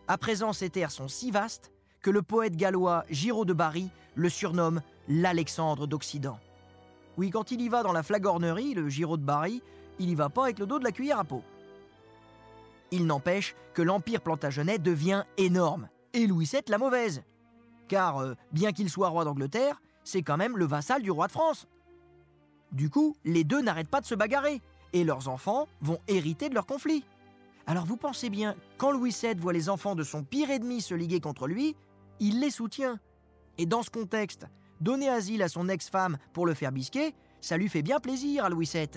À 0.07 0.17
présent, 0.17 0.53
ces 0.53 0.71
terres 0.71 0.89
sont 0.89 1.07
si 1.07 1.29
vastes 1.29 1.71
que 2.01 2.10
le 2.10 2.23
poète 2.23 2.55
gallois 2.55 3.03
Giraud 3.12 3.45
de 3.45 3.53
Barry 3.53 3.91
le 4.15 4.27
surnomme 4.27 4.81
l'Alexandre 5.07 5.86
d'Occident. 5.86 6.39
Oui, 7.15 7.29
quand 7.29 7.51
il 7.51 7.62
y 7.62 7.69
va 7.69 7.83
dans 7.83 7.91
la 7.91 8.01
flagornerie, 8.01 8.73
le 8.73 8.89
Giraud 8.89 9.17
de 9.17 9.21
Barry, 9.21 9.62
il 9.99 10.10
y 10.10 10.15
va 10.15 10.29
pas 10.29 10.45
avec 10.45 10.57
le 10.57 10.65
dos 10.65 10.79
de 10.79 10.83
la 10.83 10.91
cuillère 10.91 11.19
à 11.19 11.25
peau. 11.25 11.43
Il 12.89 13.05
n'empêche 13.05 13.53
que 13.75 13.83
l'Empire 13.83 14.21
Plantagenet 14.21 14.79
devient 14.79 15.25
énorme, 15.38 15.89
et 16.13 16.25
Louis 16.25 16.49
VII 16.51 16.63
la 16.69 16.79
mauvaise. 16.79 17.21
Car, 17.88 18.17
euh, 18.17 18.33
bien 18.51 18.71
qu'il 18.71 18.89
soit 18.89 19.10
roi 19.10 19.25
d'Angleterre, 19.25 19.79
c'est 20.03 20.23
quand 20.23 20.38
même 20.38 20.57
le 20.57 20.65
vassal 20.65 21.03
du 21.03 21.12
roi 21.12 21.27
de 21.27 21.33
France. 21.33 21.67
Du 22.71 22.89
coup, 22.89 23.15
les 23.25 23.43
deux 23.43 23.62
n'arrêtent 23.62 23.89
pas 23.89 24.01
de 24.01 24.07
se 24.07 24.15
bagarrer, 24.15 24.60
et 24.97 25.03
leurs 25.03 25.27
enfants 25.27 25.67
vont 25.81 25.99
hériter 26.07 26.49
de 26.49 26.55
leur 26.55 26.65
conflit. 26.65 27.03
Alors 27.67 27.86
vous 27.86 27.97
pensez 27.97 28.29
bien, 28.29 28.55
quand 28.77 28.91
Louis 28.91 29.15
VII 29.21 29.36
voit 29.36 29.53
les 29.53 29.69
enfants 29.69 29.95
de 29.95 30.03
son 30.03 30.23
pire 30.23 30.49
ennemi 30.49 30.81
se 30.81 30.95
liguer 30.95 31.19
contre 31.19 31.47
lui, 31.47 31.75
il 32.19 32.39
les 32.39 32.49
soutient. 32.49 32.99
Et 33.57 33.65
dans 33.65 33.83
ce 33.83 33.89
contexte, 33.89 34.47
donner 34.81 35.10
asile 35.10 35.43
à 35.43 35.49
son 35.49 35.69
ex-femme 35.69 36.17
pour 36.33 36.45
le 36.45 36.53
faire 36.53 36.71
bisquer, 36.71 37.13
ça 37.41 37.57
lui 37.57 37.69
fait 37.69 37.81
bien 37.81 37.99
plaisir 37.99 38.45
à 38.45 38.49
Louis 38.49 38.69
VII. 38.71 38.89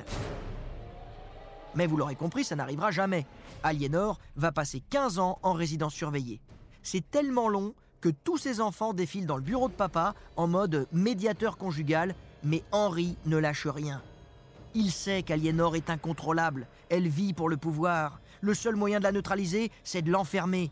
Mais 1.75 1.87
vous 1.87 1.97
l'aurez 1.97 2.17
compris, 2.17 2.45
ça 2.45 2.57
n'arrivera 2.57 2.91
jamais. 2.91 3.27
Aliénor 3.63 4.19
va 4.37 4.53
passer 4.53 4.83
15 4.91 5.19
ans 5.19 5.39
en 5.43 5.53
résidence 5.53 5.95
surveillée. 5.95 6.41
C'est 6.83 7.09
tellement 7.11 7.49
long 7.49 7.75
que 8.01 8.09
tous 8.09 8.39
ses 8.39 8.61
enfants 8.61 8.95
défilent 8.95 9.27
dans 9.27 9.37
le 9.37 9.43
bureau 9.43 9.69
de 9.69 9.75
papa 9.75 10.15
en 10.37 10.47
mode 10.47 10.89
médiateur 10.93 11.59
conjugal, 11.59 12.15
mais 12.43 12.65
Henri 12.73 13.17
ne 13.27 13.37
lâche 13.37 13.67
rien. 13.67 14.03
Il 14.75 14.93
sait 14.93 15.25
qu'Aliénor 15.25 15.75
est 15.75 15.91
incontrôlable, 15.91 16.69
elle 16.91 17.09
vit 17.09 17.33
pour 17.33 17.49
le 17.49 17.57
pouvoir. 17.57 18.21
Le 18.41 18.55
seul 18.55 18.77
moyen 18.77 18.99
de 18.99 19.05
la 19.05 19.13
neutraliser, 19.13 19.73
c'est 19.83 20.03
de 20.03 20.11
l'enfermer. 20.13 20.71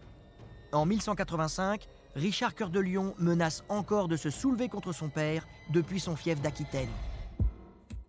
En 0.70 0.86
1185, 0.86 1.88
Richard 2.14 2.54
Cœur 2.54 2.70
de 2.70 2.78
Lion 2.78 3.14
menace 3.18 3.64
encore 3.68 4.06
de 4.06 4.16
se 4.16 4.30
soulever 4.30 4.68
contre 4.68 4.92
son 4.92 5.08
père 5.08 5.48
depuis 5.70 5.98
son 5.98 6.14
fief 6.14 6.40
d'Aquitaine. 6.40 6.90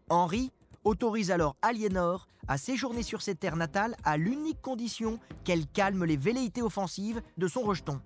Henri 0.10 0.52
autorise 0.84 1.32
alors 1.32 1.56
Aliénor 1.62 2.28
à 2.48 2.58
séjourner 2.58 3.04
sur 3.04 3.22
ses 3.22 3.36
terres 3.36 3.56
natales 3.56 3.96
à 4.04 4.18
l'unique 4.18 4.62
condition 4.62 5.20
qu'elle 5.44 5.68
calme 5.68 6.06
les 6.06 6.18
velléités 6.18 6.62
offensives 6.62 7.22
de 7.38 7.48
son 7.48 7.62
rejeton. 7.62 8.00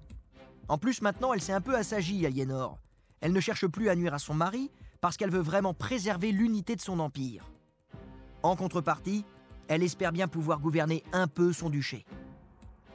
En 0.69 0.77
plus, 0.77 1.01
maintenant, 1.01 1.33
elle 1.33 1.41
s'est 1.41 1.53
un 1.53 1.61
peu 1.61 1.75
assagie, 1.75 2.25
Aliénor. 2.25 2.79
Elle 3.19 3.33
ne 3.33 3.39
cherche 3.39 3.67
plus 3.67 3.89
à 3.89 3.95
nuire 3.95 4.13
à 4.13 4.19
son 4.19 4.33
mari 4.33 4.71
parce 5.01 5.17
qu'elle 5.17 5.31
veut 5.31 5.39
vraiment 5.39 5.73
préserver 5.73 6.31
l'unité 6.31 6.75
de 6.75 6.81
son 6.81 6.99
empire. 6.99 7.45
En 8.43 8.57
contrepartie, 8.57 9.25
elle 9.69 9.83
espère 9.83 10.11
bien 10.11 10.27
pouvoir 10.27 10.59
gouverner 10.59 11.03
un 11.13 11.27
peu 11.27 11.53
son 11.53 11.69
duché. 11.69 12.05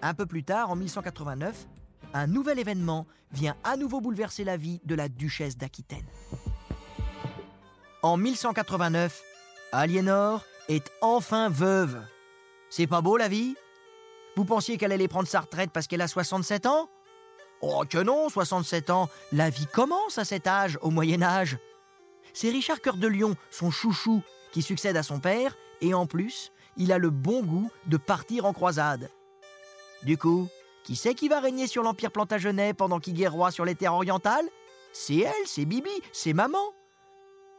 Un 0.02 0.14
peu 0.14 0.26
plus 0.26 0.44
tard, 0.44 0.70
en 0.70 0.76
1189, 0.76 1.66
un 2.12 2.26
nouvel 2.26 2.58
événement 2.58 3.06
vient 3.32 3.56
à 3.64 3.76
nouveau 3.76 4.00
bouleverser 4.00 4.44
la 4.44 4.56
vie 4.56 4.80
de 4.84 4.94
la 4.94 5.08
duchesse 5.08 5.56
d'Aquitaine. 5.56 6.06
En 8.02 8.16
1189, 8.16 9.22
Aliénor 9.72 10.44
est 10.68 10.92
enfin 11.00 11.48
veuve. 11.48 12.00
C'est 12.70 12.86
pas 12.86 13.00
beau 13.00 13.16
la 13.16 13.28
vie? 13.28 13.56
Vous 14.36 14.44
pensiez 14.44 14.76
qu'elle 14.76 14.92
allait 14.92 15.08
prendre 15.08 15.26
sa 15.26 15.40
retraite 15.40 15.70
parce 15.72 15.86
qu'elle 15.86 16.02
a 16.02 16.08
67 16.08 16.66
ans? 16.66 16.88
Oh 17.60 17.84
que 17.88 17.98
non, 17.98 18.28
67 18.28 18.90
ans, 18.90 19.08
la 19.32 19.50
vie 19.50 19.66
commence 19.66 20.18
à 20.18 20.24
cet 20.24 20.46
âge, 20.46 20.78
au 20.80 20.90
Moyen 20.90 21.22
Âge. 21.22 21.58
C'est 22.34 22.50
Richard 22.50 22.80
Cœur 22.80 22.96
de 22.98 23.08
Lion, 23.08 23.34
son 23.50 23.70
chouchou, 23.70 24.22
qui 24.52 24.62
succède 24.62 24.96
à 24.96 25.02
son 25.02 25.20
père, 25.20 25.56
et 25.80 25.94
en 25.94 26.06
plus, 26.06 26.52
il 26.76 26.92
a 26.92 26.98
le 26.98 27.10
bon 27.10 27.42
goût 27.42 27.70
de 27.86 27.96
partir 27.96 28.44
en 28.44 28.52
croisade. 28.52 29.10
Du 30.02 30.16
coup, 30.16 30.48
qui 30.84 30.96
c'est 30.96 31.14
qui 31.14 31.28
va 31.28 31.40
régner 31.40 31.66
sur 31.66 31.82
l'Empire 31.82 32.12
plantagenet 32.12 32.72
pendant 32.72 33.00
qu'il 33.00 33.14
guerroie 33.14 33.50
sur 33.50 33.64
les 33.64 33.74
terres 33.74 33.94
orientales? 33.94 34.48
C'est 34.92 35.18
elle, 35.18 35.46
c'est 35.46 35.64
Bibi, 35.64 35.90
c'est 36.12 36.32
maman. 36.32 36.72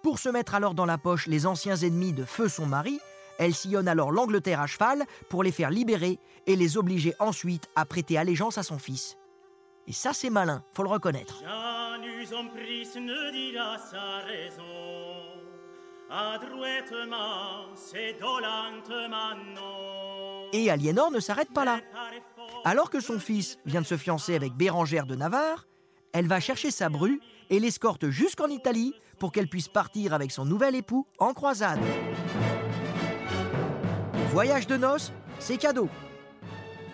Pour 0.02 0.20
se 0.20 0.30
mettre 0.30 0.56
alors 0.56 0.74
dans 0.74 0.86
la 0.86 0.98
poche 0.98 1.28
les 1.28 1.46
anciens 1.46 1.76
ennemis 1.76 2.14
de 2.14 2.26
feu 2.26 2.48
son 2.48 2.66
mari, 2.66 3.00
elle 3.38 3.54
sillonne 3.54 3.88
alors 3.88 4.12
l'Angleterre 4.12 4.62
à 4.62 4.68
cheval 4.68 5.06
pour 5.30 5.44
les 5.44 5.52
faire 5.52 5.70
libérer 5.70 6.20
et 6.48 6.56
les 6.56 6.78
obliger 6.78 7.14
ensuite 7.20 7.70
à 7.76 7.86
prêter 7.86 8.18
allégeance 8.18 8.58
à 8.58 8.64
son 8.64 8.80
fils. 8.80 9.18
Et 9.88 9.94
ça 9.94 10.14
c'est 10.14 10.30
malin, 10.30 10.64
faut 10.74 10.84
le 10.84 10.90
reconnaître. 10.90 11.44
Et 20.52 20.72
Aliénor 20.72 21.12
ne 21.12 21.20
s'arrête 21.20 21.54
pas 21.54 21.66
là. 21.66 21.80
Alors 22.66 22.90
que 22.90 23.00
son 23.00 23.20
fils 23.20 23.58
vient 23.66 23.82
de 23.82 23.86
se 23.86 23.98
fiancer 23.98 24.36
avec 24.36 24.54
Bérangère 24.54 25.06
de 25.06 25.16
Navarre, 25.16 25.68
elle 26.14 26.28
va 26.28 26.40
chercher 26.40 26.72
sa 26.72 26.90
bru 26.90 27.22
et 27.50 27.60
l'escorte 27.60 28.10
jusqu'en 28.10 28.48
Italie 28.48 28.94
pour 29.20 29.32
qu'elle 29.32 29.48
puisse 29.48 29.68
partir 29.68 30.14
avec 30.14 30.32
son 30.32 30.46
nouvel 30.46 30.76
époux 30.76 31.06
en 31.20 31.34
croisade. 31.34 31.80
Voyage 34.32 34.68
de 34.68 34.78
noces, 34.78 35.12
c'est 35.40 35.58
cadeau. 35.58 35.90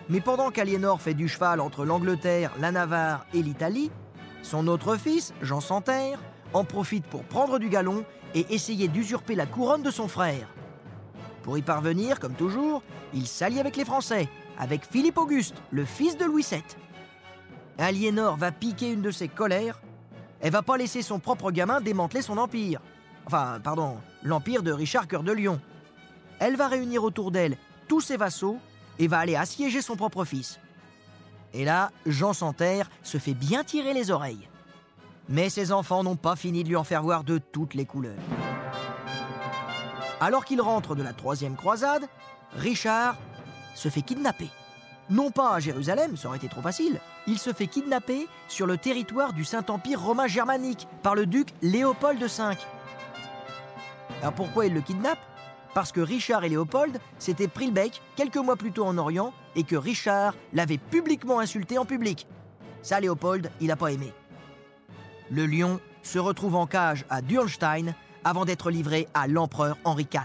Mais 0.08 0.20
pendant 0.20 0.50
qu'Aliénor 0.50 1.00
fait 1.00 1.14
du 1.14 1.28
cheval 1.28 1.60
entre 1.60 1.84
l'Angleterre, 1.84 2.52
la 2.60 2.70
Navarre 2.70 3.26
et 3.34 3.42
l'Italie, 3.42 3.90
son 4.42 4.68
autre 4.68 4.96
fils, 4.96 5.32
Jean 5.42 5.60
Santerre, 5.60 6.20
en 6.56 6.64
profite 6.64 7.06
pour 7.06 7.24
prendre 7.24 7.58
du 7.58 7.68
galon 7.68 8.04
et 8.34 8.46
essayer 8.54 8.88
d'usurper 8.88 9.34
la 9.34 9.46
couronne 9.46 9.82
de 9.82 9.90
son 9.90 10.08
frère. 10.08 10.48
Pour 11.42 11.58
y 11.58 11.62
parvenir, 11.62 12.18
comme 12.18 12.34
toujours, 12.34 12.82
il 13.14 13.26
s'allie 13.26 13.60
avec 13.60 13.76
les 13.76 13.84
Français, 13.84 14.28
avec 14.58 14.84
Philippe 14.84 15.18
Auguste, 15.18 15.56
le 15.70 15.84
fils 15.84 16.16
de 16.16 16.24
Louis 16.24 16.46
VII. 16.50 16.62
Aliénor 17.78 18.36
va 18.36 18.52
piquer 18.52 18.90
une 18.90 19.02
de 19.02 19.10
ses 19.10 19.28
colères. 19.28 19.80
Elle 20.40 20.52
va 20.52 20.62
pas 20.62 20.76
laisser 20.76 21.02
son 21.02 21.18
propre 21.18 21.50
gamin 21.50 21.80
démanteler 21.80 22.22
son 22.22 22.38
empire. 22.38 22.80
Enfin, 23.26 23.60
pardon, 23.62 23.98
l'empire 24.22 24.62
de 24.62 24.72
Richard 24.72 25.08
Cœur 25.08 25.22
de 25.22 25.32
Lion. 25.32 25.60
Elle 26.38 26.56
va 26.56 26.68
réunir 26.68 27.04
autour 27.04 27.30
d'elle 27.30 27.56
tous 27.86 28.00
ses 28.00 28.16
vassaux 28.16 28.58
et 28.98 29.08
va 29.08 29.18
aller 29.18 29.36
assiéger 29.36 29.82
son 29.82 29.96
propre 29.96 30.24
fils. 30.24 30.58
Et 31.52 31.64
là, 31.64 31.90
Jean 32.06 32.32
Santerre 32.32 32.90
se 33.02 33.18
fait 33.18 33.34
bien 33.34 33.62
tirer 33.62 33.94
les 33.94 34.10
oreilles. 34.10 34.48
Mais 35.28 35.50
ses 35.50 35.72
enfants 35.72 36.04
n'ont 36.04 36.16
pas 36.16 36.36
fini 36.36 36.62
de 36.62 36.68
lui 36.68 36.76
en 36.76 36.84
faire 36.84 37.02
voir 37.02 37.24
de 37.24 37.38
toutes 37.38 37.74
les 37.74 37.84
couleurs. 37.84 38.18
Alors 40.20 40.44
qu'il 40.44 40.60
rentre 40.60 40.94
de 40.94 41.02
la 41.02 41.12
troisième 41.12 41.56
croisade, 41.56 42.06
Richard 42.56 43.16
se 43.74 43.88
fait 43.88 44.02
kidnapper. 44.02 44.48
Non 45.10 45.30
pas 45.30 45.54
à 45.54 45.60
Jérusalem, 45.60 46.16
ça 46.16 46.28
aurait 46.28 46.38
été 46.38 46.48
trop 46.48 46.62
facile, 46.62 47.00
il 47.26 47.38
se 47.38 47.52
fait 47.52 47.66
kidnapper 47.66 48.26
sur 48.48 48.66
le 48.66 48.78
territoire 48.78 49.32
du 49.32 49.44
Saint-Empire 49.44 50.00
romain 50.00 50.26
germanique 50.26 50.88
par 51.02 51.14
le 51.14 51.26
duc 51.26 51.50
Léopold 51.62 52.20
V. 52.20 52.42
Alors 54.20 54.32
pourquoi 54.32 54.66
il 54.66 54.74
le 54.74 54.80
kidnappe? 54.80 55.18
Parce 55.74 55.92
que 55.92 56.00
Richard 56.00 56.44
et 56.44 56.48
Léopold 56.48 56.98
s'étaient 57.18 57.48
pris 57.48 57.66
le 57.66 57.72
bec 57.72 58.00
quelques 58.16 58.36
mois 58.36 58.56
plus 58.56 58.72
tôt 58.72 58.86
en 58.86 58.96
Orient 58.96 59.32
et 59.54 59.62
que 59.62 59.76
Richard 59.76 60.34
l'avait 60.52 60.78
publiquement 60.78 61.38
insulté 61.38 61.76
en 61.78 61.84
public. 61.84 62.26
Ça, 62.82 62.98
Léopold, 62.98 63.50
il 63.60 63.66
n'a 63.66 63.76
pas 63.76 63.92
aimé. 63.92 64.12
Le 65.30 65.46
lion 65.46 65.80
se 66.02 66.18
retrouve 66.18 66.54
en 66.54 66.66
cage 66.66 67.04
à 67.10 67.20
Dürnstein 67.20 67.94
avant 68.24 68.44
d'être 68.44 68.70
livré 68.70 69.08
à 69.12 69.26
l'empereur 69.26 69.76
Henri 69.84 70.06
IV. 70.12 70.22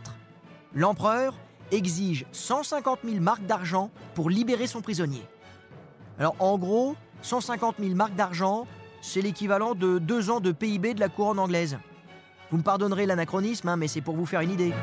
L'empereur 0.75 1.35
exige 1.71 2.25
150 2.31 2.99
000 3.03 3.19
marques 3.19 3.45
d'argent 3.45 3.89
pour 4.13 4.29
libérer 4.29 4.67
son 4.67 4.81
prisonnier. 4.81 5.23
Alors 6.19 6.35
en 6.39 6.57
gros, 6.57 6.95
150 7.23 7.77
000 7.79 7.95
marques 7.95 8.15
d'argent, 8.15 8.67
c'est 9.01 9.21
l'équivalent 9.21 9.73
de 9.73 9.97
deux 9.97 10.29
ans 10.29 10.39
de 10.39 10.51
PIB 10.51 10.93
de 10.93 10.99
la 10.99 11.09
couronne 11.09 11.39
anglaise. 11.39 11.77
Vous 12.51 12.57
me 12.57 12.63
pardonnerez 12.63 13.05
l'anachronisme, 13.05 13.69
hein, 13.69 13.77
mais 13.77 13.87
c'est 13.87 14.01
pour 14.01 14.15
vous 14.15 14.25
faire 14.25 14.41
une 14.41 14.51
idée. 14.51 14.73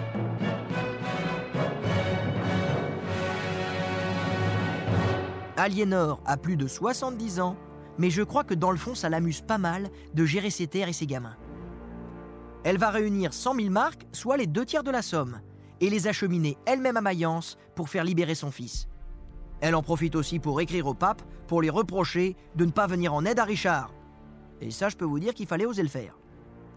Aliénor 5.56 6.20
a 6.24 6.36
plus 6.36 6.56
de 6.56 6.66
70 6.66 7.40
ans, 7.40 7.56
mais 7.98 8.10
je 8.10 8.22
crois 8.22 8.44
que 8.44 8.54
dans 8.54 8.70
le 8.70 8.76
fond, 8.76 8.94
ça 8.94 9.08
l'amuse 9.08 9.40
pas 9.40 9.58
mal 9.58 9.90
de 10.14 10.24
gérer 10.24 10.50
ses 10.50 10.66
terres 10.66 10.88
et 10.88 10.92
ses 10.92 11.06
gamins. 11.06 11.36
Elle 12.64 12.78
va 12.78 12.90
réunir 12.90 13.32
100 13.32 13.54
000 13.56 13.70
marques, 13.70 14.06
soit 14.12 14.36
les 14.36 14.46
deux 14.46 14.64
tiers 14.64 14.84
de 14.84 14.90
la 14.90 15.02
somme, 15.02 15.40
et 15.80 15.90
les 15.90 16.06
acheminer 16.06 16.56
elle-même 16.66 16.96
à 16.96 17.00
Mayence 17.00 17.56
pour 17.74 17.88
faire 17.88 18.04
libérer 18.04 18.34
son 18.34 18.50
fils. 18.50 18.88
Elle 19.60 19.74
en 19.74 19.82
profite 19.82 20.14
aussi 20.14 20.38
pour 20.38 20.60
écrire 20.60 20.86
au 20.86 20.94
pape 20.94 21.22
pour 21.46 21.62
lui 21.62 21.70
reprocher 21.70 22.36
de 22.54 22.64
ne 22.64 22.70
pas 22.70 22.86
venir 22.86 23.14
en 23.14 23.24
aide 23.24 23.38
à 23.38 23.44
Richard. 23.44 23.92
Et 24.60 24.70
ça, 24.70 24.88
je 24.88 24.96
peux 24.96 25.04
vous 25.04 25.20
dire 25.20 25.34
qu'il 25.34 25.46
fallait 25.46 25.66
oser 25.66 25.82
le 25.82 25.88
faire. 25.88 26.18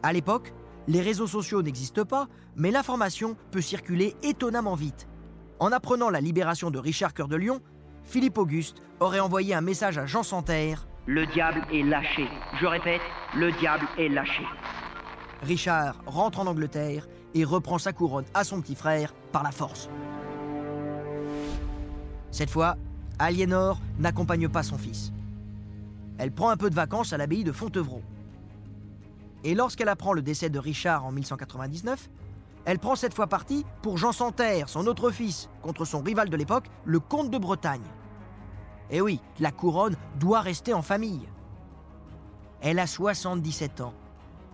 À 0.04 0.14
l'époque, 0.14 0.54
les 0.88 1.02
réseaux 1.02 1.28
sociaux 1.28 1.62
n'existent 1.62 2.06
pas, 2.06 2.28
mais 2.56 2.72
l'information 2.72 3.36
peut 3.52 3.62
circuler 3.62 4.16
étonnamment 4.24 4.76
vite. 4.76 5.08
En 5.60 5.72
apprenant 5.72 6.10
la 6.10 6.22
libération 6.22 6.72
de 6.72 6.80
Richard 6.80 7.14
Cœur 7.14 7.28
de 7.28 7.36
Lion, 7.36 7.62
Philippe 8.04 8.40
Auguste 8.40 8.82
aurait 9.00 9.20
envoyé 9.20 9.54
un 9.54 9.62
message 9.62 10.00
à 10.00 10.08
Jean 10.08 10.24
Santerre 10.24 10.88
Le 11.08 11.26
diable 11.26 11.64
est 11.74 11.82
lâché. 11.82 12.28
Je 12.60 12.66
répète, 12.68 13.02
le 13.36 13.52
diable 13.54 13.88
est 13.98 14.08
lâché. 14.08 14.44
Richard 15.42 15.96
rentre 16.06 16.40
en 16.40 16.46
Angleterre 16.46 17.08
et 17.34 17.44
reprend 17.44 17.80
sa 17.80 17.92
couronne 17.92 18.26
à 18.36 18.44
son 18.44 18.62
petit 18.62 18.76
frère 18.76 19.14
par 19.32 19.42
la 19.42 19.52
force. 19.52 19.90
Cette 22.30 22.52
fois, 22.52 22.78
Aliénor 23.18 23.80
n'accompagne 23.98 24.48
pas 24.48 24.62
son 24.62 24.78
fils. 24.78 25.12
Elle 26.20 26.32
prend 26.32 26.50
un 26.50 26.58
peu 26.58 26.70
de 26.70 26.76
vacances 26.76 27.14
à 27.14 27.18
l'abbaye 27.18 27.44
de 27.44 27.52
Fontevraud. 27.52 28.04
Et 29.44 29.56
lorsqu'elle 29.56 29.90
apprend 29.90 30.14
le 30.14 30.22
décès 30.22 30.52
de 30.52 30.60
Richard 30.60 31.04
en 31.04 31.12
1199, 31.12 32.10
elle 32.66 32.78
prend 32.78 32.96
cette 32.96 33.16
fois 33.16 33.26
parti 33.26 33.66
pour 33.82 33.98
Jean 33.98 34.12
Santerre, 34.12 34.70
son 34.70 34.86
autre 34.86 35.10
fils, 35.10 35.50
contre 35.64 35.84
son 35.84 36.02
rival 36.02 36.30
de 36.30 36.38
l'époque, 36.38 36.66
le 36.86 37.00
comte 37.00 37.32
de 37.32 37.40
Bretagne. 37.40 37.82
Et 38.92 39.02
oui, 39.02 39.22
la 39.40 39.52
couronne 39.52 39.96
doit 40.20 40.42
rester 40.42 40.74
en 40.74 40.82
famille. 40.82 41.28
Elle 42.62 42.78
a 42.78 42.86
77 42.86 43.82
ans 43.82 43.94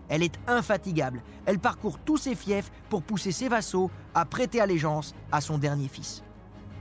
Elle 0.09 0.23
est 0.23 0.39
infatigable. 0.47 1.21
Elle 1.45 1.59
parcourt 1.59 1.99
tous 1.99 2.17
ses 2.17 2.35
fiefs 2.35 2.71
pour 2.89 3.01
pousser 3.01 3.31
ses 3.31 3.49
vassaux 3.49 3.91
à 4.13 4.23
prêter 4.23 4.61
allégeance 4.61 5.13
à 5.31 5.41
son 5.41 5.57
dernier 5.57 5.87
fils. 5.87 6.23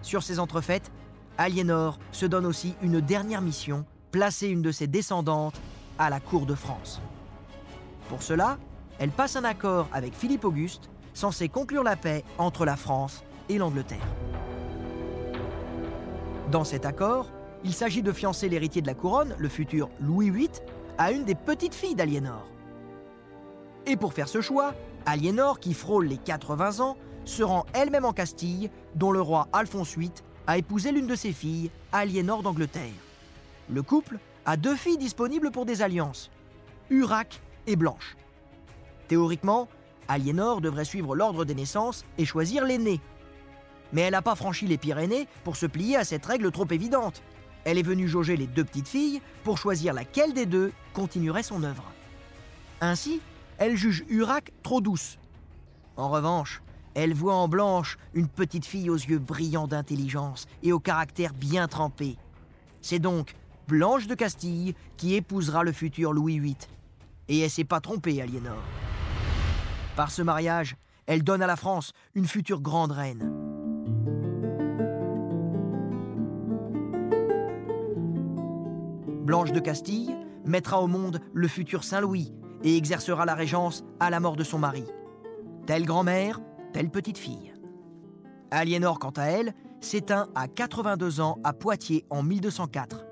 Sur 0.03 0.23
ces 0.23 0.39
entrefaites, 0.39 0.93
Aliénor 1.39 1.99
se 2.13 2.27
donne 2.27 2.47
aussi 2.47 2.77
une 2.83 3.01
dernière 3.01 3.43
mission, 3.43 3.85
placer 4.13 4.47
une 4.47 4.63
de 4.63 4.71
ses 4.71 4.87
descendantes 4.87 5.61
à 5.99 6.11
la 6.11 6.21
cour 6.21 6.47
de 6.47 6.55
France. 6.55 7.01
Pour 8.09 8.23
cela, 8.23 8.59
elle 8.99 9.11
passe 9.11 9.37
un 9.37 9.45
accord 9.45 9.89
avec 9.93 10.15
Philippe 10.15 10.45
Auguste, 10.45 10.89
censé 11.13 11.49
conclure 11.49 11.83
la 11.83 11.97
paix 11.97 12.25
entre 12.39 12.65
la 12.65 12.77
France 12.77 13.25
et 13.49 13.59
l'Angleterre. 13.59 14.07
Dans 16.51 16.65
cet 16.65 16.87
accord, 16.87 17.27
il 17.67 17.75
s'agit 17.75 18.03
de 18.03 18.13
fiancer 18.13 18.49
l'héritier 18.49 18.81
de 18.81 18.87
la 18.87 18.95
couronne, 18.95 19.35
le 19.39 19.49
futur 19.49 19.91
Louis 20.01 20.31
VIII, 20.31 20.49
à 20.99 21.11
une 21.11 21.25
des 21.25 21.35
petites 21.35 21.75
filles 21.75 21.97
d'Aliénor. 21.97 22.47
Et 23.87 23.97
pour 23.97 24.13
faire 24.13 24.29
ce 24.29 24.41
choix, 24.41 24.73
Aliénor, 25.05 25.59
qui 25.59 25.75
frôle 25.75 26.07
les 26.07 26.17
80 26.17 26.79
ans, 26.79 26.97
se 27.25 27.43
rend 27.43 27.67
elle-même 27.73 28.05
en 28.05 28.13
Castille, 28.13 28.71
dont 28.95 29.11
le 29.11 29.21
roi 29.21 29.49
Alphonse 29.53 29.99
VIII 29.99 30.13
a 30.47 30.59
épousé 30.59 30.93
l'une 30.93 31.09
de 31.09 31.17
ses 31.17 31.33
filles, 31.33 31.73
Aliénor 31.91 32.45
d'Angleterre. 32.45 32.93
Le 33.69 33.83
couple 33.83 34.19
a 34.45 34.57
deux 34.57 34.77
filles 34.77 34.99
disponibles 34.99 35.51
pour 35.51 35.67
des 35.67 35.83
alliances, 35.83 36.31
Urac 36.89 37.43
et 37.67 37.75
Blanche. 37.75 38.17
Théoriquement, 39.09 39.67
Aliénor 40.07 40.61
devrait 40.61 40.85
suivre 40.85 41.17
l'ordre 41.17 41.45
des 41.45 41.57
naissances 41.57 42.05
et 42.17 42.25
choisir 42.25 42.65
l'aînée. 42.65 43.01
Mais 43.93 44.03
elle 44.03 44.13
n'a 44.13 44.23
pas 44.23 44.37
franchi 44.37 44.69
les 44.69 44.79
Pyrénées 44.79 45.27
pour 45.43 45.57
se 45.57 45.67
plier 45.67 45.97
à 45.97 46.05
cette 46.05 46.27
règle 46.27 46.53
trop 46.53 46.67
évidente. 46.71 47.23
Elle 47.67 47.79
est 47.79 47.83
venue 47.83 48.07
jauger 48.07 48.37
les 48.37 48.47
deux 48.47 48.65
petites 48.65 48.87
filles 48.87 49.21
pour 49.43 49.59
choisir 49.59 49.93
laquelle 49.93 50.33
des 50.33 50.47
deux 50.47 50.71
continuerait 50.95 51.43
son 51.43 51.65
œuvre. 51.65 51.83
Ainsi, 52.81 53.21
elle 53.59 53.75
juge 53.75 54.05
Urac 54.09 54.53
trop 54.63 54.81
douce. 54.81 55.19
En 55.97 56.09
revanche, 56.09 56.63
elle 56.95 57.13
voit 57.13 57.35
en 57.35 57.49
Blanche 57.49 57.99
une 58.15 58.29
petite 58.29 58.67
fille 58.67 58.89
aux 58.89 58.95
yeux 58.95 59.19
brillants 59.19 59.67
d'intelligence 59.67 60.47
et 60.63 60.73
au 60.73 60.79
caractère 60.79 61.35
bien 61.35 61.67
trempé. 61.67 62.17
C'est 62.83 63.01
donc 63.01 63.35
Blanche 63.67 64.07
de 64.07 64.15
Castille 64.15 64.77
qui 64.97 65.17
épousera 65.17 65.65
le 65.65 65.73
futur 65.73 66.13
Louis 66.13 66.39
VIII. 66.39 66.57
Et 67.27 67.41
elle 67.41 67.51
s'est 67.51 67.65
pas 67.65 67.81
trompée, 67.81 68.23
Aliénor. 68.23 68.63
Par 69.97 70.13
ce 70.13 70.23
mariage, 70.23 70.77
elle 71.07 71.25
donne 71.25 71.43
à 71.43 71.49
la 71.49 71.57
France 71.57 71.93
une 72.15 72.29
future 72.29 72.61
grande 72.61 72.93
reine. 72.93 73.46
Blanche 79.27 79.51
de 79.51 79.59
Castille 79.59 80.17
mettra 80.45 80.81
au 80.81 80.87
monde 80.87 81.21
le 81.35 81.49
futur 81.49 81.83
Saint-Louis 81.83 82.33
et 82.63 82.77
exercera 82.77 83.27
la 83.27 83.35
régence 83.35 83.85
à 83.99 84.09
la 84.09 84.21
mort 84.21 84.37
de 84.37 84.45
son 84.45 84.61
mari. 84.61 84.85
Telle 85.67 85.85
grand-mère, 85.85 86.41
telle 86.73 86.91
petite 86.91 87.19
fille. 87.19 87.53
Aliénor, 88.53 89.01
quant 89.01 89.11
à 89.17 89.25
elle, 89.25 89.53
s'éteint 89.81 90.29
à 90.37 90.47
82 90.47 91.21
ans 91.21 91.39
à 91.43 91.53
Poitiers 91.53 92.07
en 92.09 92.23
1204. 92.23 93.05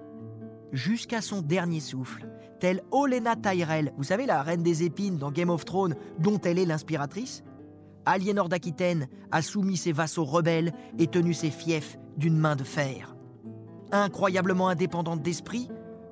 Jusqu'à 0.71 1.21
son 1.21 1.43
dernier 1.43 1.81
souffle, 1.81 2.29
telle 2.61 2.83
Olenna 2.93 3.35
Tyrell, 3.35 3.93
vous 3.97 4.05
savez 4.05 4.25
la 4.25 4.41
reine 4.45 4.63
des 4.63 4.85
épines 4.85 5.19
dans 5.19 5.33
Game 5.33 5.51
of 5.51 5.65
Thrones, 5.65 5.97
dont 6.21 6.41
elle 6.45 6.61
est 6.61 6.65
l'inspiratrice 6.65 7.43
Aliénor 8.07 8.49
d'Aquitaine 8.49 9.09
a 9.33 9.43
soumis 9.43 9.77
ses 9.77 9.91
vassaux 9.91 10.25
rebelles 10.25 10.73
et 10.97 11.09
tenu 11.09 11.35
ses 11.35 11.51
fiefs 11.51 11.99
d'une 12.17 12.39
main 12.39 12.55
de 12.55 12.63
fer. 12.63 13.17
Incroyablement 13.91 14.69
indépendante 14.69 15.23
d'esprit, 15.23 15.69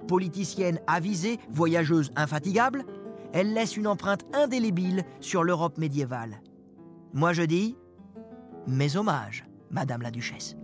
politicienne 0.06 0.80
avisée, 0.86 1.38
voyageuse 1.50 2.12
infatigable, 2.16 2.84
elle 3.32 3.54
laisse 3.54 3.76
une 3.76 3.86
empreinte 3.86 4.24
indélébile 4.34 5.04
sur 5.20 5.42
l'Europe 5.44 5.78
médiévale. 5.78 6.40
Moi 7.12 7.32
je 7.32 7.42
dis, 7.42 7.76
mes 8.66 8.96
hommages, 8.96 9.44
Madame 9.70 10.02
la 10.02 10.10
Duchesse. 10.10 10.56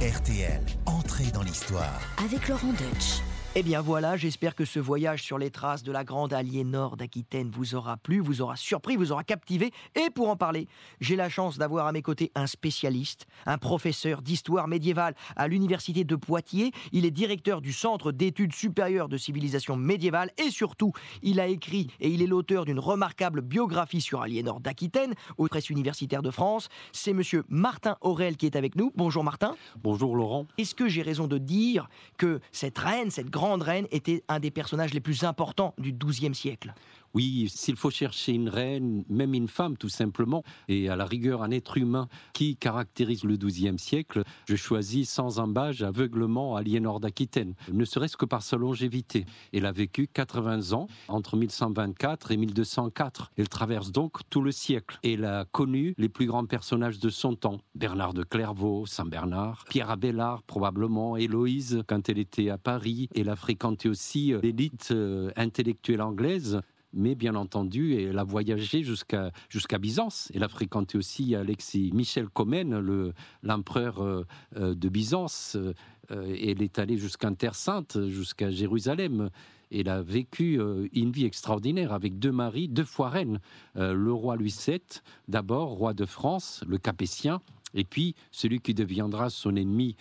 RTL, 0.00 0.60
entrée 0.86 1.30
dans 1.32 1.42
l'histoire. 1.42 2.00
Avec 2.24 2.48
Laurent 2.48 2.72
Deutsch. 2.72 3.22
Eh 3.56 3.62
bien 3.62 3.80
voilà, 3.80 4.16
j'espère 4.16 4.56
que 4.56 4.64
ce 4.64 4.80
voyage 4.80 5.22
sur 5.22 5.38
les 5.38 5.48
traces 5.52 5.84
de 5.84 5.92
la 5.92 6.02
grande 6.02 6.32
Aliénor 6.32 6.96
d'Aquitaine 6.96 7.52
vous 7.52 7.76
aura 7.76 7.96
plu, 7.96 8.18
vous 8.18 8.42
aura 8.42 8.56
surpris, 8.56 8.96
vous 8.96 9.12
aura 9.12 9.22
captivé. 9.22 9.70
Et 9.94 10.10
pour 10.10 10.28
en 10.28 10.34
parler, 10.34 10.66
j'ai 11.00 11.14
la 11.14 11.28
chance 11.28 11.56
d'avoir 11.56 11.86
à 11.86 11.92
mes 11.92 12.02
côtés 12.02 12.32
un 12.34 12.48
spécialiste, 12.48 13.28
un 13.46 13.56
professeur 13.56 14.22
d'histoire 14.22 14.66
médiévale 14.66 15.14
à 15.36 15.46
l'université 15.46 16.02
de 16.02 16.16
Poitiers. 16.16 16.72
Il 16.90 17.04
est 17.06 17.12
directeur 17.12 17.60
du 17.60 17.72
Centre 17.72 18.10
d'études 18.10 18.52
supérieures 18.52 19.08
de 19.08 19.16
civilisation 19.16 19.76
médiévale 19.76 20.32
et 20.36 20.50
surtout, 20.50 20.92
il 21.22 21.38
a 21.38 21.46
écrit 21.46 21.86
et 22.00 22.08
il 22.08 22.22
est 22.22 22.26
l'auteur 22.26 22.64
d'une 22.64 22.80
remarquable 22.80 23.40
biographie 23.40 24.00
sur 24.00 24.20
Aliénor 24.20 24.58
d'Aquitaine 24.58 25.14
aux 25.38 25.46
presses 25.46 25.70
universitaires 25.70 26.22
de 26.22 26.32
France. 26.32 26.68
C'est 26.90 27.12
monsieur 27.12 27.44
Martin 27.48 27.98
Aurel 28.00 28.36
qui 28.36 28.46
est 28.46 28.56
avec 28.56 28.74
nous. 28.74 28.90
Bonjour 28.96 29.22
Martin. 29.22 29.54
Bonjour 29.80 30.16
Laurent. 30.16 30.48
Est-ce 30.58 30.74
que 30.74 30.88
j'ai 30.88 31.02
raison 31.02 31.28
de 31.28 31.38
dire 31.38 31.88
que 32.18 32.40
cette 32.50 32.78
reine, 32.78 33.12
cette 33.12 33.30
grande 33.30 33.43
grande 33.44 33.86
était 33.90 34.22
un 34.28 34.40
des 34.40 34.50
personnages 34.50 34.94
les 34.94 35.00
plus 35.00 35.24
importants 35.24 35.74
du 35.78 35.92
XIIe 35.92 36.34
siècle. 36.34 36.74
Oui, 37.14 37.48
s'il 37.48 37.76
faut 37.76 37.90
chercher 37.90 38.32
une 38.32 38.48
reine, 38.48 39.04
même 39.08 39.34
une 39.34 39.46
femme 39.46 39.76
tout 39.76 39.88
simplement, 39.88 40.42
et 40.66 40.88
à 40.88 40.96
la 40.96 41.04
rigueur 41.04 41.42
un 41.42 41.52
être 41.52 41.76
humain 41.76 42.08
qui 42.32 42.56
caractérise 42.56 43.22
le 43.22 43.36
XIIe 43.36 43.78
siècle, 43.78 44.24
je 44.48 44.56
choisis 44.56 45.08
sans 45.08 45.38
embâge 45.38 45.82
aveuglement 45.82 46.56
Aliénor 46.56 46.98
d'Aquitaine, 46.98 47.54
ne 47.72 47.84
serait-ce 47.84 48.16
que 48.16 48.24
par 48.24 48.42
sa 48.42 48.56
longévité. 48.56 49.26
Elle 49.52 49.66
a 49.66 49.72
vécu 49.72 50.08
80 50.08 50.72
ans 50.72 50.88
entre 51.06 51.36
1124 51.36 52.32
et 52.32 52.36
1204. 52.36 53.30
Elle 53.36 53.48
traverse 53.48 53.92
donc 53.92 54.18
tout 54.28 54.42
le 54.42 54.50
siècle. 54.50 54.98
Elle 55.04 55.24
a 55.24 55.44
connu 55.44 55.94
les 55.98 56.08
plus 56.08 56.26
grands 56.26 56.46
personnages 56.46 56.98
de 56.98 57.10
son 57.10 57.36
temps, 57.36 57.58
Bernard 57.76 58.14
de 58.14 58.24
Clairvaux, 58.24 58.86
Saint 58.86 59.06
Bernard, 59.06 59.64
Pierre 59.68 59.90
Abélard 59.90 60.42
probablement, 60.42 61.16
Héloïse 61.16 61.82
quand 61.86 62.08
elle 62.08 62.18
était 62.18 62.50
à 62.50 62.58
Paris. 62.58 63.08
Elle 63.14 63.28
a 63.28 63.36
fréquenté 63.36 63.88
aussi 63.88 64.32
l'élite 64.42 64.88
euh, 64.90 65.30
intellectuelle 65.36 66.02
anglaise 66.02 66.60
mais 66.94 67.14
bien 67.14 67.34
entendu, 67.34 68.00
elle 68.00 68.18
a 68.18 68.24
voyagé 68.24 68.82
jusqu'à 68.82 69.78
Byzance. 69.78 70.30
Elle 70.34 70.44
a 70.44 70.48
fréquenté 70.48 70.96
aussi 70.96 71.34
Alexis 71.34 71.90
Michel 71.92 72.28
Comène, 72.28 73.12
l'empereur 73.42 74.02
euh, 74.02 74.24
euh, 74.56 74.74
de 74.74 74.88
Byzance. 74.88 75.56
Euh, 75.56 75.74
elle 76.10 76.62
est 76.62 76.78
allée 76.78 76.96
jusqu'à 76.96 77.30
Terre 77.32 77.54
Sainte, 77.54 77.98
jusqu'à 78.08 78.50
Jérusalem. 78.50 79.30
Elle 79.72 79.88
a 79.88 80.02
vécu 80.02 80.60
une 80.92 81.10
vie 81.10 81.24
extraordinaire 81.24 81.92
avec 81.92 82.18
deux 82.18 82.30
maris, 82.30 82.68
deux 82.68 82.84
fois 82.84 83.08
reines. 83.08 83.40
le 83.74 84.12
roi 84.12 84.36
Louis 84.36 84.54
VII, 84.64 84.78
d'abord 85.26 85.70
roi 85.70 85.94
de 85.94 86.04
France, 86.04 86.62
le 86.68 86.78
Capétien, 86.78 87.40
et 87.72 87.82
puis 87.82 88.14
celui 88.30 88.60
qui 88.60 88.74
deviendra 88.74 89.30
son 89.30 89.56
ennemi 89.56 89.96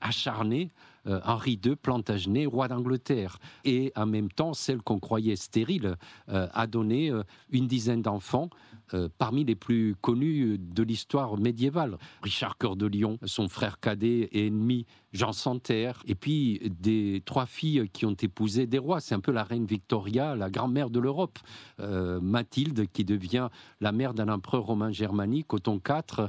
acharné, 0.00 0.70
euh, 1.06 1.20
Henri 1.24 1.60
II, 1.64 1.76
Plantagenet, 1.76 2.46
roi 2.46 2.68
d'Angleterre. 2.68 3.38
Et 3.64 3.92
en 3.96 4.06
même 4.06 4.30
temps, 4.30 4.54
celle 4.54 4.82
qu'on 4.82 4.98
croyait 4.98 5.36
stérile 5.36 5.96
euh, 6.28 6.48
a 6.52 6.66
donné 6.66 7.10
euh, 7.10 7.22
une 7.50 7.66
dizaine 7.66 8.02
d'enfants, 8.02 8.50
parmi 9.18 9.44
les 9.44 9.56
plus 9.56 9.96
connus 10.02 10.58
de 10.58 10.82
l'histoire 10.84 11.36
médiévale. 11.38 11.96
Richard 12.22 12.58
Cœur 12.58 12.76
de 12.76 12.86
Lion, 12.86 13.18
son 13.24 13.48
frère 13.48 13.80
cadet 13.80 14.28
et 14.30 14.46
ennemi, 14.46 14.86
Jean 15.12 15.32
Santerre, 15.32 16.00
et 16.06 16.14
puis 16.14 16.60
des 16.80 17.22
trois 17.24 17.46
filles 17.46 17.88
qui 17.92 18.06
ont 18.06 18.14
épousé 18.14 18.66
des 18.66 18.78
rois. 18.78 19.00
C'est 19.00 19.14
un 19.14 19.20
peu 19.20 19.32
la 19.32 19.42
reine 19.42 19.64
Victoria, 19.64 20.36
la 20.36 20.48
grand-mère 20.48 20.90
de 20.90 21.00
l'Europe. 21.00 21.38
Mathilde, 21.78 22.86
qui 22.92 23.04
devient 23.04 23.48
la 23.80 23.90
mère 23.90 24.14
d'un 24.14 24.28
empereur 24.28 24.64
romain 24.64 24.92
germanique, 24.92 25.52
Othon 25.52 25.80
IV. 25.84 26.28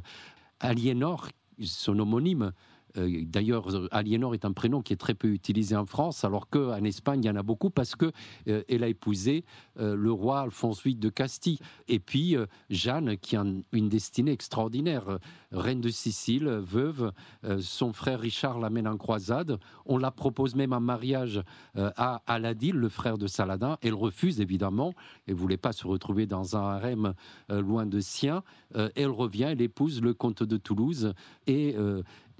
Aliénor, 0.59 1.27
son 1.61 1.99
homonyme, 1.99 2.51
d'ailleurs, 2.95 3.67
Aliénor 3.91 4.33
est 4.33 4.45
un 4.45 4.53
prénom 4.53 4.81
qui 4.81 4.93
est 4.93 4.97
très 4.97 5.13
peu 5.13 5.29
utilisé 5.29 5.75
en 5.75 5.85
France, 5.85 6.23
alors 6.23 6.49
qu'en 6.49 6.83
Espagne, 6.83 7.21
il 7.23 7.27
y 7.27 7.29
en 7.29 7.35
a 7.35 7.43
beaucoup 7.43 7.69
parce 7.69 7.95
que 7.95 8.11
euh, 8.47 8.63
elle 8.69 8.83
a 8.83 8.87
épousé 8.87 9.43
euh, 9.79 9.95
le 9.95 10.11
roi 10.11 10.41
Alphonse 10.41 10.83
VIII 10.83 10.95
de 10.95 11.09
Castille. 11.09 11.59
Et 11.87 11.99
puis 11.99 12.35
Jeanne, 12.69 13.17
qui 13.17 13.35
a 13.35 13.43
une 13.71 13.89
destinée 13.89 14.31
extraordinaire, 14.31 15.19
reine 15.51 15.81
de 15.81 15.89
Sicile, 15.89 16.47
veuve. 16.47 17.11
son 17.59 17.93
frère 17.93 18.19
Richard 18.19 18.59
l'amène 18.59 18.87
en 18.87 18.97
croisade. 18.97 19.59
On 19.85 19.97
la 19.97 20.11
propose 20.11 20.55
même 20.55 20.73
en 20.73 20.79
mariage 20.79 21.41
à 21.75 22.21
Aladil, 22.27 22.75
le 22.75 22.89
frère 22.89 23.17
de 23.17 23.27
Saladin. 23.27 23.77
Elle 23.81 23.93
refuse 23.93 24.41
évidemment. 24.41 24.93
Elle 25.27 25.35
voulait 25.35 25.57
pas 25.57 25.73
se 25.73 25.87
retrouver 25.87 26.25
dans 26.25 26.57
un 26.57 26.75
harem 26.75 27.13
loin 27.49 27.85
de 27.85 27.99
sien. 27.99 28.43
elle 28.73 29.07
revient, 29.07 29.47
elle 29.49 29.61
épouse 29.61 30.01
le 30.01 30.13
comte 30.13 30.43
de 30.43 30.57
Toulouse 30.57 31.13
et 31.47 31.75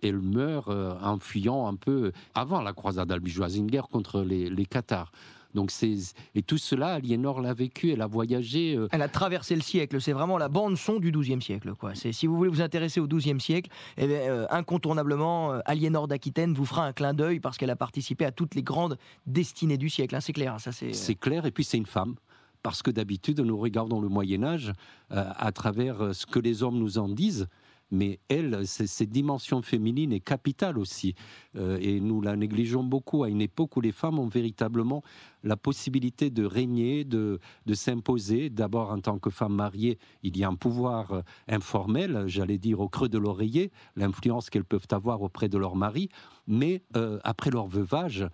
elle 0.08 0.20
meurt 0.20 0.68
euh, 0.70 0.94
en 1.02 1.20
fuyant 1.20 1.68
un 1.68 1.76
peu 1.76 2.12
avant 2.34 2.62
la 2.62 2.74
croisade 2.74 3.12
albigeoise, 3.12 3.58
une 3.58 3.68
guerre 3.68 3.88
contre 3.88 4.22
les, 4.22 4.50
les 4.50 4.66
Cathares. 4.66 5.12
Donc 5.54 5.72
c'est 5.72 5.96
et 6.36 6.42
tout 6.42 6.58
cela, 6.58 6.96
Aliénor 6.96 7.40
l'a 7.40 7.54
vécu, 7.54 7.92
elle 7.92 8.02
a 8.02 8.08
voyagé. 8.08 8.78
Elle 8.92 9.02
a 9.02 9.08
traversé 9.08 9.56
le 9.56 9.62
siècle. 9.62 10.02
C'est 10.02 10.12
vraiment 10.12 10.38
la 10.38 10.50
bande 10.50 10.76
son 10.76 11.00
du 11.00 11.14
XIIe 11.14 11.42
siècle. 11.42 11.74
Quoi. 11.80 11.96
C'est 11.96 12.12
si 12.12 12.28
vous 12.28 12.36
voulez 12.36 12.50
vous 12.50 12.62
intéresser 12.62 13.00
au 13.00 13.08
XIIe 13.08 13.40
siècle, 13.40 13.70
eh 13.96 14.06
bien, 14.06 14.48
incontournablement, 14.50 15.52
Aliénor 15.64 16.10
d'Aquitaine 16.10 16.54
vous 16.54 16.66
fera 16.66 16.86
un 16.86 16.92
clin 16.92 17.14
d'œil 17.14 17.40
parce 17.40 17.58
qu'elle 17.58 17.70
a 17.70 17.78
participé 17.78 18.26
à 18.26 18.34
toutes 18.34 18.54
les 18.54 18.64
grandes 18.64 18.98
destinées 19.28 19.78
du 19.78 19.90
siècle. 19.90 20.14
Hein, 20.16 20.20
c'est 20.20 20.34
clair. 20.34 20.56
Hein, 20.56 20.60
ça 20.60 20.74
c'est. 20.74 20.92
C'est 20.92 21.16
clair. 21.16 21.46
Et 21.46 21.52
puis 21.52 21.64
c'est 21.64 21.78
une 21.78 21.86
femme 21.86 22.16
parce 22.62 22.82
que 22.82 22.92
d'habitude, 22.92 23.40
nous 23.40 23.58
regardons 23.58 24.02
le 24.02 24.10
Moyen 24.10 24.44
Âge 24.44 24.74
à 25.10 25.52
travers 25.54 26.14
ce 26.14 26.26
que 26.26 26.40
les 26.40 26.64
hommes 26.64 26.80
nous 26.80 26.98
en 26.98 27.08
disent 27.08 27.48
mais 27.92 28.20
elle, 28.30 28.66
cette 28.66 29.10
dimension 29.10 29.62
féminine 29.62 30.12
est 30.12 30.20
capitale 30.20 30.78
aussi. 30.78 31.16
Euh, 31.56 31.78
et 31.80 32.00
nous 32.00 32.22
la 32.22 32.36
négligeons 32.36 32.84
beaucoup 32.84 33.24
à 33.24 33.30
une 33.30 33.42
époque 33.42 33.78
où 33.78 33.82
les 33.82 33.92
femmes 33.92 34.20
ont 34.20 34.28
véritablement 34.28 35.04
la 35.44 35.56
possibilité 35.56 36.30
de 36.30 36.44
régner, 36.44 37.04
de, 37.04 37.40
de 37.66 37.74
s'imposer. 37.74 38.50
D'abord, 38.50 38.90
en 38.92 39.00
tant 39.00 39.20
que 39.20 39.30
femme 39.30 39.54
mariée, 39.54 40.00
il 40.24 40.38
y 40.38 40.44
a 40.44 40.50
un 40.50 40.56
pouvoir 40.56 41.12
euh, 41.12 41.22
informel, 41.48 42.24
j'allais 42.28 42.58
dire 42.58 42.80
au 42.80 42.90
creux 42.90 43.10
de 43.10 43.18
l'oreiller, 43.18 43.72
l'influence 43.96 44.50
qu'elles 44.50 44.66
peuvent 44.66 44.88
avoir 44.92 45.22
auprès 45.22 45.50
de 45.50 45.58
leur 45.58 45.76
mari. 45.76 46.10
Mais 46.48 46.84
euh, 46.96 47.20
après 47.24 47.50
leur 47.50 47.68
veuvage, 47.68 48.28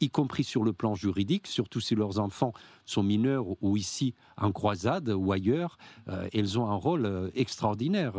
y 0.00 0.10
compris 0.10 0.44
sur 0.44 0.64
le 0.64 0.74
plan 0.74 0.94
juridique, 0.94 1.46
surtout 1.46 1.80
si 1.80 1.94
leurs 1.94 2.18
enfants 2.18 2.52
sont 2.84 3.02
mineurs 3.02 3.46
ou 3.62 3.78
ici 3.78 4.14
en 4.36 4.52
croisade 4.52 5.08
ou 5.08 5.32
ailleurs, 5.32 5.78
elles 6.34 6.58
ont 6.58 6.66
un 6.66 6.74
rôle 6.74 7.30
extraordinaire, 7.34 8.12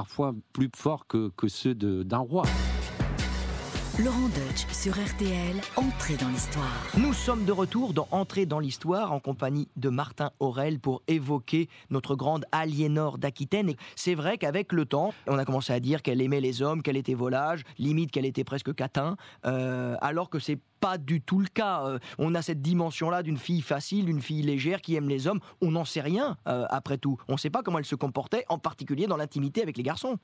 parfois 0.00 0.34
plus 0.54 0.70
fort 0.74 1.06
que, 1.06 1.30
que 1.36 1.46
ceux 1.46 1.74
d'un 1.74 2.18
roi. 2.18 2.44
Laurent 4.02 4.28
Deutsch 4.28 4.66
sur 4.72 4.92
RTL, 4.92 5.60
Entrée 5.76 6.16
dans 6.16 6.30
l'histoire. 6.30 6.86
Nous 6.96 7.12
sommes 7.12 7.44
de 7.44 7.52
retour 7.52 7.92
dans 7.92 8.08
Entrée 8.10 8.46
dans 8.46 8.60
l'histoire 8.60 9.12
en 9.12 9.20
compagnie 9.20 9.68
de 9.76 9.90
Martin 9.90 10.30
Aurel 10.40 10.80
pour 10.80 11.02
évoquer 11.06 11.68
notre 11.90 12.14
grande 12.14 12.46
Aliénor 12.50 13.18
d'Aquitaine. 13.18 13.68
Et 13.68 13.76
c'est 13.94 14.14
vrai 14.14 14.38
qu'avec 14.38 14.72
le 14.72 14.86
temps, 14.86 15.12
on 15.26 15.36
a 15.36 15.44
commencé 15.44 15.74
à 15.74 15.80
dire 15.80 16.00
qu'elle 16.00 16.22
aimait 16.22 16.40
les 16.40 16.62
hommes, 16.62 16.80
qu'elle 16.82 16.96
était 16.96 17.12
volage, 17.12 17.64
limite 17.76 18.10
qu'elle 18.10 18.24
était 18.24 18.44
presque 18.44 18.74
catin, 18.74 19.18
euh, 19.44 19.96
alors 20.00 20.30
que 20.30 20.38
c'est 20.38 20.60
pas 20.80 20.98
du 20.98 21.20
tout 21.20 21.38
le 21.38 21.46
cas. 21.46 21.86
Euh, 21.86 21.98
on 22.18 22.34
a 22.34 22.42
cette 22.42 22.62
dimension-là 22.62 23.22
d'une 23.22 23.36
fille 23.36 23.60
facile, 23.60 24.06
d'une 24.06 24.20
fille 24.20 24.42
légère 24.42 24.80
qui 24.80 24.96
aime 24.96 25.08
les 25.08 25.26
hommes. 25.26 25.40
On 25.60 25.70
n'en 25.72 25.84
sait 25.84 26.00
rien, 26.00 26.36
euh, 26.48 26.66
après 26.70 26.98
tout. 26.98 27.18
On 27.28 27.34
ne 27.34 27.38
sait 27.38 27.50
pas 27.50 27.62
comment 27.62 27.78
elle 27.78 27.84
se 27.84 27.94
comportait, 27.94 28.44
en 28.48 28.58
particulier 28.58 29.06
dans 29.06 29.16
l'intimité 29.16 29.62
avec 29.62 29.76
les 29.76 29.82
garçons. 29.82 30.18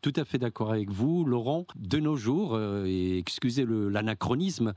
Tout 0.00 0.12
à 0.16 0.24
fait 0.24 0.38
d'accord 0.38 0.72
avec 0.72 0.90
vous, 0.90 1.24
Laurent. 1.24 1.64
De 1.76 2.00
nos 2.00 2.16
jours, 2.16 2.54
euh, 2.54 2.84
et 2.86 3.18
excusez 3.18 3.64
l'anachronisme, 3.68 4.74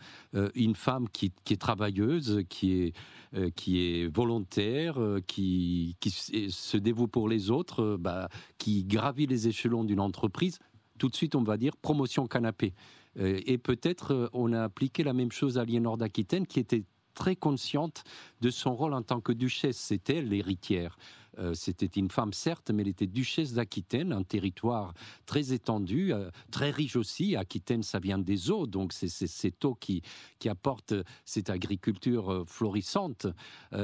une 0.53 0.75
femme 0.75 1.09
qui, 1.09 1.33
est 1.49 1.59
travailleuse, 1.59 2.43
qui 2.49 2.83
est, 2.83 3.51
qui 3.55 3.81
est 3.81 4.07
volontaire, 4.15 4.99
qui, 5.25 5.95
qui, 5.99 6.11
se 6.11 6.77
dévoue 6.77 7.07
pour 7.07 7.29
les 7.29 7.49
autres, 7.49 7.97
bah, 7.99 8.29
qui 8.59 8.83
gravit 8.83 9.25
les 9.25 9.47
échelons 9.47 9.83
d'une 9.83 9.99
entreprise, 9.99 10.59
tout 10.99 11.09
de 11.09 11.15
suite, 11.15 11.33
on 11.33 11.41
va 11.41 11.57
dire 11.57 11.75
promotion 11.77 12.27
canapé. 12.27 12.75
Et 13.17 13.57
peut-être 13.57 14.29
on 14.33 14.53
a 14.53 14.63
appliqué 14.63 15.03
la 15.03 15.13
même 15.13 15.31
chose 15.31 15.57
à 15.57 15.61
Aliénor 15.61 15.97
d'Aquitaine, 15.97 16.47
qui 16.47 16.59
était 16.59 16.83
très 17.13 17.35
consciente 17.35 18.03
de 18.41 18.49
son 18.49 18.75
rôle 18.75 18.93
en 18.93 19.01
tant 19.01 19.21
que 19.21 19.31
duchesse. 19.31 19.77
C'était 19.77 20.17
elle 20.17 20.29
l'héritière. 20.29 20.97
Euh, 21.39 21.53
c'était 21.53 21.85
une 21.85 22.11
femme, 22.11 22.33
certes, 22.33 22.71
mais 22.71 22.81
elle 22.81 22.89
était 22.89 23.07
duchesse 23.07 23.53
d'Aquitaine, 23.53 24.11
un 24.11 24.23
territoire 24.23 24.93
très 25.25 25.53
étendu, 25.53 26.13
euh, 26.13 26.29
très 26.51 26.71
riche 26.71 26.95
aussi. 26.95 27.35
Aquitaine, 27.35 27.83
ça 27.83 27.99
vient 27.99 28.17
des 28.17 28.51
eaux, 28.51 28.67
donc 28.67 28.91
c'est 28.91 29.07
cette 29.07 29.63
eau 29.63 29.75
qui, 29.75 30.01
qui 30.39 30.49
apporte 30.49 30.93
cette 31.23 31.49
agriculture 31.49 32.31
euh, 32.31 32.43
florissante. 32.45 33.27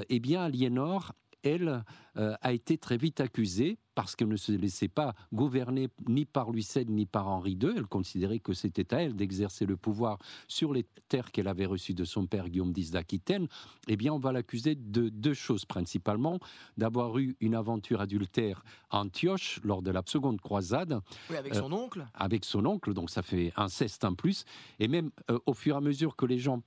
eh 0.09 0.19
bien, 0.19 0.43
Aliénor, 0.43 1.13
elle, 1.47 1.83
a 2.15 2.51
été 2.51 2.79
très 2.79 2.97
vite 2.97 3.21
accusée 3.21 3.77
parce 3.93 4.15
qu'elle 4.15 4.27
ne 4.27 4.38
se 4.38 4.51
laissait 4.51 4.88
pas 4.88 5.13
gouverner 5.33 5.89
ni 6.07 6.25
par 6.25 6.51
Louis 6.51 6.67
VII 6.71 6.86
ni 6.88 7.05
par 7.05 7.27
Henri 7.27 7.53
II. 7.53 7.73
Elle 7.77 7.88
considérait 7.88 8.38
que 8.39 8.53
c'était 8.53 8.93
à 8.93 9.01
elle 9.01 9.15
d'exercer 9.15 9.65
le 9.65 9.75
pouvoir 9.75 10.19
sur 10.47 10.73
les 10.73 10.86
terres 11.10 11.31
qu'elle 11.31 11.47
avait 11.47 11.65
reçues 11.65 11.95
de 11.95 12.05
son 12.05 12.27
père 12.27 12.49
Guillaume 12.49 12.73
X 12.75 12.91
d'Aquitaine. 12.91 13.47
Eh 13.88 13.97
bien, 13.97 14.13
on 14.13 14.19
va 14.19 14.31
l'accuser 14.31 14.75
de 14.75 15.10
deux 15.10 15.33
choses 15.33 15.65
principalement. 15.65 16.39
D'avoir 16.77 17.17
eu 17.17 17.36
une 17.39 17.55
aventure 17.55 18.01
adultère 18.01 18.63
à 18.91 18.99
Antioche 18.99 19.60
lors 19.63 19.81
de 19.81 19.89
la 19.89 20.03
seconde 20.05 20.41
croisade. 20.41 20.99
Oui, 21.29 21.36
avec 21.36 21.55
son 21.55 21.71
oncle. 21.71 22.01
Euh, 22.01 22.05
avec 22.13 22.45
son 22.45 22.65
oncle, 22.65 22.93
donc 22.93 23.10
ça 23.10 23.23
fait 23.23 23.51
inceste 23.55 24.03
en 24.05 24.13
plus. 24.13 24.45
Et 24.79 24.88
même 24.88 25.10
euh, 25.31 25.39
au 25.45 25.53
fur 25.53 25.75
et 25.75 25.77
à 25.77 25.81
mesure 25.81 26.15
que 26.15 26.25
les 26.25 26.38
gens 26.38 26.62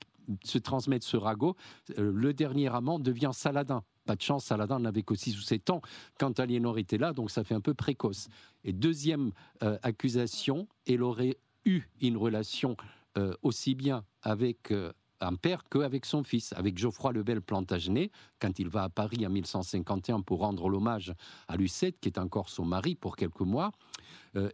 se 0.45 0.59
transmettent 0.59 1.05
ce 1.05 1.17
ragot, 1.17 1.57
euh, 1.99 2.13
le 2.13 2.35
dernier 2.35 2.75
amant 2.75 2.99
devient 2.99 3.31
Saladin. 3.33 3.83
Pas 4.11 4.17
de 4.17 4.23
chance, 4.23 4.47
Saladin 4.47 4.81
n'avait 4.81 5.05
que 5.05 5.15
6 5.15 5.39
ou 5.39 5.41
7 5.41 5.71
ans 5.71 5.83
quand 6.19 6.41
Aliénor 6.41 6.79
était 6.79 6.99
là, 6.99 7.13
donc 7.13 7.31
ça 7.31 7.45
fait 7.45 7.55
un 7.55 7.61
peu 7.61 7.75
précoce. 7.75 8.27
Et 8.65 8.73
deuxième 8.73 9.31
euh, 9.63 9.79
accusation, 9.85 10.67
elle 10.85 11.05
aurait 11.05 11.37
eu 11.65 11.83
une 12.01 12.17
relation 12.17 12.77
euh, 13.17 13.35
aussi 13.43 13.77
bien 13.77 14.05
avec 14.23 14.73
euh, 14.73 14.93
un 15.21 15.37
père 15.37 15.63
qu'avec 15.71 16.07
son 16.07 16.25
fils, 16.25 16.53
avec 16.55 16.77
Geoffroy 16.77 17.13
le 17.13 17.23
Bel 17.23 17.41
Plantagenet, 17.41 18.11
quand 18.41 18.59
il 18.59 18.69
va 18.69 18.83
à 18.83 18.89
Paris 18.89 19.25
en 19.25 19.31
1151 19.31 20.23
pour 20.23 20.41
rendre 20.41 20.69
l'hommage 20.69 21.15
à 21.47 21.57
Lucette, 21.57 22.01
qui 22.01 22.09
est 22.09 22.19
encore 22.19 22.49
son 22.49 22.65
mari 22.65 22.97
pour 22.97 23.15
quelques 23.15 23.43
mois, 23.43 23.71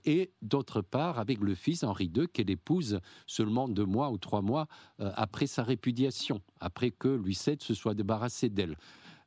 et 0.04 0.32
d'autre 0.42 0.82
part 0.82 1.18
avec 1.18 1.40
le 1.40 1.54
fils 1.54 1.82
Henri 1.82 2.12
II, 2.14 2.28
qu'elle 2.28 2.50
épouse 2.50 3.00
seulement 3.26 3.68
deux 3.68 3.86
mois 3.86 4.10
ou 4.10 4.18
trois 4.18 4.42
mois 4.42 4.66
après 4.98 5.46
sa 5.46 5.62
répudiation, 5.62 6.42
après 6.60 6.90
que 6.90 7.08
Lucette 7.08 7.62
se 7.62 7.72
soit 7.72 7.94
débarrassé 7.94 8.48
d'elle. 8.48 8.76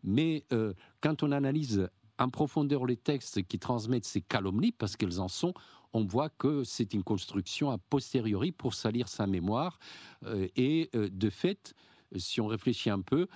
Mais 0.03 0.45
euh, 0.51 0.73
quand 1.01 1.23
on 1.23 1.31
analyse 1.31 1.89
en 2.17 2.29
profondeur 2.29 2.85
les 2.85 2.97
textes 2.97 3.43
qui 3.43 3.59
transmettent 3.59 4.05
ces 4.05 4.21
calomnies, 4.21 4.71
parce 4.71 4.97
qu'elles 4.97 5.19
en 5.19 5.27
sont, 5.27 5.53
on 5.93 6.05
voit 6.05 6.29
que 6.29 6.63
c'est 6.63 6.93
une 6.93 7.03
construction 7.03 7.71
a 7.71 7.77
posteriori 7.77 8.51
pour 8.51 8.73
salir 8.73 9.07
sa 9.07 9.25
mémoire. 9.25 9.79
Euh, 10.25 10.47
et 10.55 10.89
euh, 10.95 11.09
de 11.11 11.29
fait, 11.29 11.73
si 12.15 12.41
on 12.41 12.47
réfléchit 12.47 12.89
un 12.89 13.01
peu, 13.01 13.27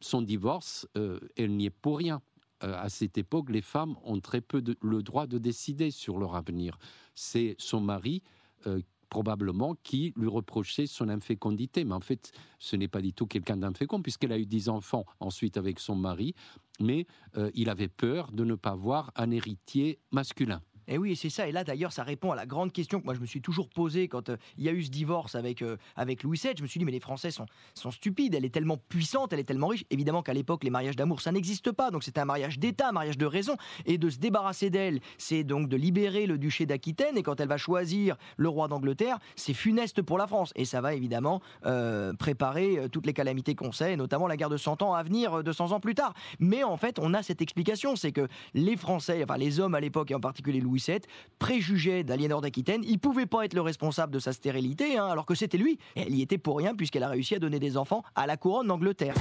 son 0.00 0.22
divorce, 0.22 0.88
elle 1.36 1.56
n'y 1.56 1.66
est 1.66 1.70
pour 1.70 1.98
rien. 1.98 2.20
à 2.60 2.88
cette 2.88 3.16
époque, 3.16 3.48
les 3.48 3.62
femmes 3.62 3.94
ont 4.02 4.18
très 4.18 4.40
peu 4.40 4.60
le 4.80 5.02
droit 5.04 5.28
de 5.28 5.38
décider 5.38 5.92
sur 5.92 6.18
leur 6.18 6.34
avenir. 6.34 6.78
C'est 7.14 7.54
son 7.58 7.80
mari 7.80 8.24
probablement 9.16 9.74
qui 9.82 10.12
lui 10.14 10.28
reprochait 10.28 10.86
son 10.86 11.08
infécondité. 11.08 11.84
Mais 11.84 11.94
en 11.94 12.00
fait, 12.00 12.32
ce 12.58 12.76
n'est 12.76 12.86
pas 12.86 13.00
du 13.00 13.14
tout 13.14 13.26
quelqu'un 13.26 13.56
d'infécond, 13.56 14.02
puisqu'elle 14.02 14.32
a 14.32 14.38
eu 14.38 14.44
dix 14.44 14.68
enfants 14.68 15.06
ensuite 15.20 15.56
avec 15.56 15.80
son 15.80 15.94
mari, 15.94 16.34
mais 16.80 17.06
euh, 17.38 17.50
il 17.54 17.70
avait 17.70 17.88
peur 17.88 18.30
de 18.30 18.44
ne 18.44 18.56
pas 18.56 18.74
voir 18.74 19.12
un 19.16 19.30
héritier 19.30 19.98
masculin. 20.12 20.60
Et 20.88 20.98
oui, 20.98 21.16
c'est 21.16 21.30
ça. 21.30 21.48
Et 21.48 21.52
là, 21.52 21.64
d'ailleurs, 21.64 21.92
ça 21.92 22.02
répond 22.02 22.30
à 22.32 22.36
la 22.36 22.46
grande 22.46 22.72
question 22.72 23.00
que 23.00 23.04
moi 23.04 23.14
je 23.14 23.20
me 23.20 23.26
suis 23.26 23.40
toujours 23.40 23.68
posée 23.68 24.08
quand 24.08 24.28
euh, 24.28 24.36
il 24.56 24.64
y 24.64 24.68
a 24.68 24.72
eu 24.72 24.84
ce 24.84 24.90
divorce 24.90 25.34
avec, 25.34 25.62
euh, 25.62 25.76
avec 25.96 26.22
Louis 26.22 26.40
VII. 26.42 26.52
Je 26.56 26.62
me 26.62 26.66
suis 26.66 26.78
dit, 26.78 26.84
mais 26.84 26.92
les 26.92 27.00
Français 27.00 27.30
sont, 27.30 27.46
sont 27.74 27.90
stupides. 27.90 28.34
Elle 28.34 28.44
est 28.44 28.54
tellement 28.54 28.76
puissante, 28.76 29.32
elle 29.32 29.40
est 29.40 29.44
tellement 29.44 29.68
riche. 29.68 29.84
Évidemment 29.90 30.22
qu'à 30.22 30.34
l'époque, 30.34 30.64
les 30.64 30.70
mariages 30.70 30.96
d'amour, 30.96 31.20
ça 31.20 31.32
n'existe 31.32 31.72
pas. 31.72 31.90
Donc 31.90 32.04
c'était 32.04 32.20
un 32.20 32.24
mariage 32.24 32.58
d'État, 32.58 32.88
un 32.88 32.92
mariage 32.92 33.18
de 33.18 33.26
raison. 33.26 33.56
Et 33.84 33.98
de 33.98 34.10
se 34.10 34.18
débarrasser 34.18 34.70
d'elle, 34.70 35.00
c'est 35.18 35.44
donc 35.44 35.68
de 35.68 35.76
libérer 35.76 36.26
le 36.26 36.38
duché 36.38 36.66
d'Aquitaine. 36.66 37.16
Et 37.16 37.22
quand 37.22 37.40
elle 37.40 37.48
va 37.48 37.56
choisir 37.56 38.16
le 38.36 38.48
roi 38.48 38.68
d'Angleterre, 38.68 39.18
c'est 39.34 39.54
funeste 39.54 40.02
pour 40.02 40.18
la 40.18 40.26
France. 40.26 40.52
Et 40.56 40.64
ça 40.64 40.80
va 40.80 40.94
évidemment 40.94 41.40
euh, 41.64 42.12
préparer 42.14 42.88
toutes 42.92 43.06
les 43.06 43.12
calamités 43.12 43.54
qu'on 43.54 43.72
sait, 43.72 43.96
notamment 43.96 44.26
la 44.26 44.36
guerre 44.36 44.50
de 44.50 44.56
100 44.56 44.82
ans 44.82 44.94
à 44.94 45.02
venir 45.02 45.42
200 45.42 45.72
ans 45.72 45.80
plus 45.80 45.94
tard. 45.94 46.14
Mais 46.38 46.62
en 46.62 46.76
fait, 46.76 46.98
on 46.98 47.14
a 47.14 47.22
cette 47.22 47.42
explication 47.42 47.96
c'est 47.96 48.12
que 48.12 48.28
les 48.54 48.76
Français, 48.76 49.22
enfin 49.22 49.36
les 49.36 49.60
hommes 49.60 49.74
à 49.74 49.80
l'époque, 49.80 50.10
et 50.10 50.14
en 50.14 50.20
particulier 50.20 50.60
Louis 50.60 50.75
Louis 50.76 51.00
préjugé 51.38 52.04
d'Aliénor 52.04 52.40
d'Aquitaine. 52.40 52.82
Il 52.86 52.98
pouvait 52.98 53.26
pas 53.26 53.44
être 53.44 53.54
le 53.54 53.60
responsable 53.60 54.12
de 54.12 54.18
sa 54.18 54.32
stérilité, 54.32 54.96
hein, 54.96 55.06
alors 55.06 55.26
que 55.26 55.34
c'était 55.34 55.58
lui. 55.58 55.78
Et 55.96 56.02
elle 56.02 56.14
y 56.14 56.22
était 56.22 56.38
pour 56.38 56.58
rien 56.58 56.74
puisqu'elle 56.74 57.02
a 57.02 57.08
réussi 57.08 57.34
à 57.34 57.38
donner 57.38 57.58
des 57.58 57.76
enfants 57.76 58.02
à 58.14 58.26
la 58.26 58.36
couronne 58.36 58.66
d'Angleterre. 58.66 59.14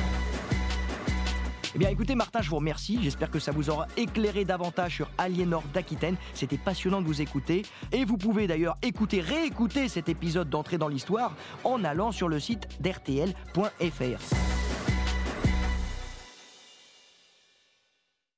Eh 1.73 1.77
bien 1.77 1.89
écoutez 1.89 2.15
Martin, 2.15 2.41
je 2.41 2.49
vous 2.49 2.55
remercie. 2.55 2.99
J'espère 3.01 3.29
que 3.29 3.39
ça 3.39 3.51
vous 3.51 3.69
aura 3.69 3.87
éclairé 3.97 4.45
davantage 4.45 4.95
sur 4.95 5.09
Aliénor 5.17 5.63
d'Aquitaine. 5.73 6.15
C'était 6.33 6.57
passionnant 6.57 7.01
de 7.01 7.07
vous 7.07 7.21
écouter. 7.21 7.63
Et 7.91 8.05
vous 8.05 8.17
pouvez 8.17 8.47
d'ailleurs 8.47 8.77
écouter, 8.81 9.19
réécouter 9.19 9.89
cet 9.89 10.07
épisode 10.07 10.49
d'entrée 10.49 10.77
dans 10.77 10.87
l'histoire 10.87 11.35
en 11.65 11.83
allant 11.83 12.13
sur 12.13 12.29
le 12.29 12.39
site 12.39 12.67
d'RTL.fr. 12.81 14.35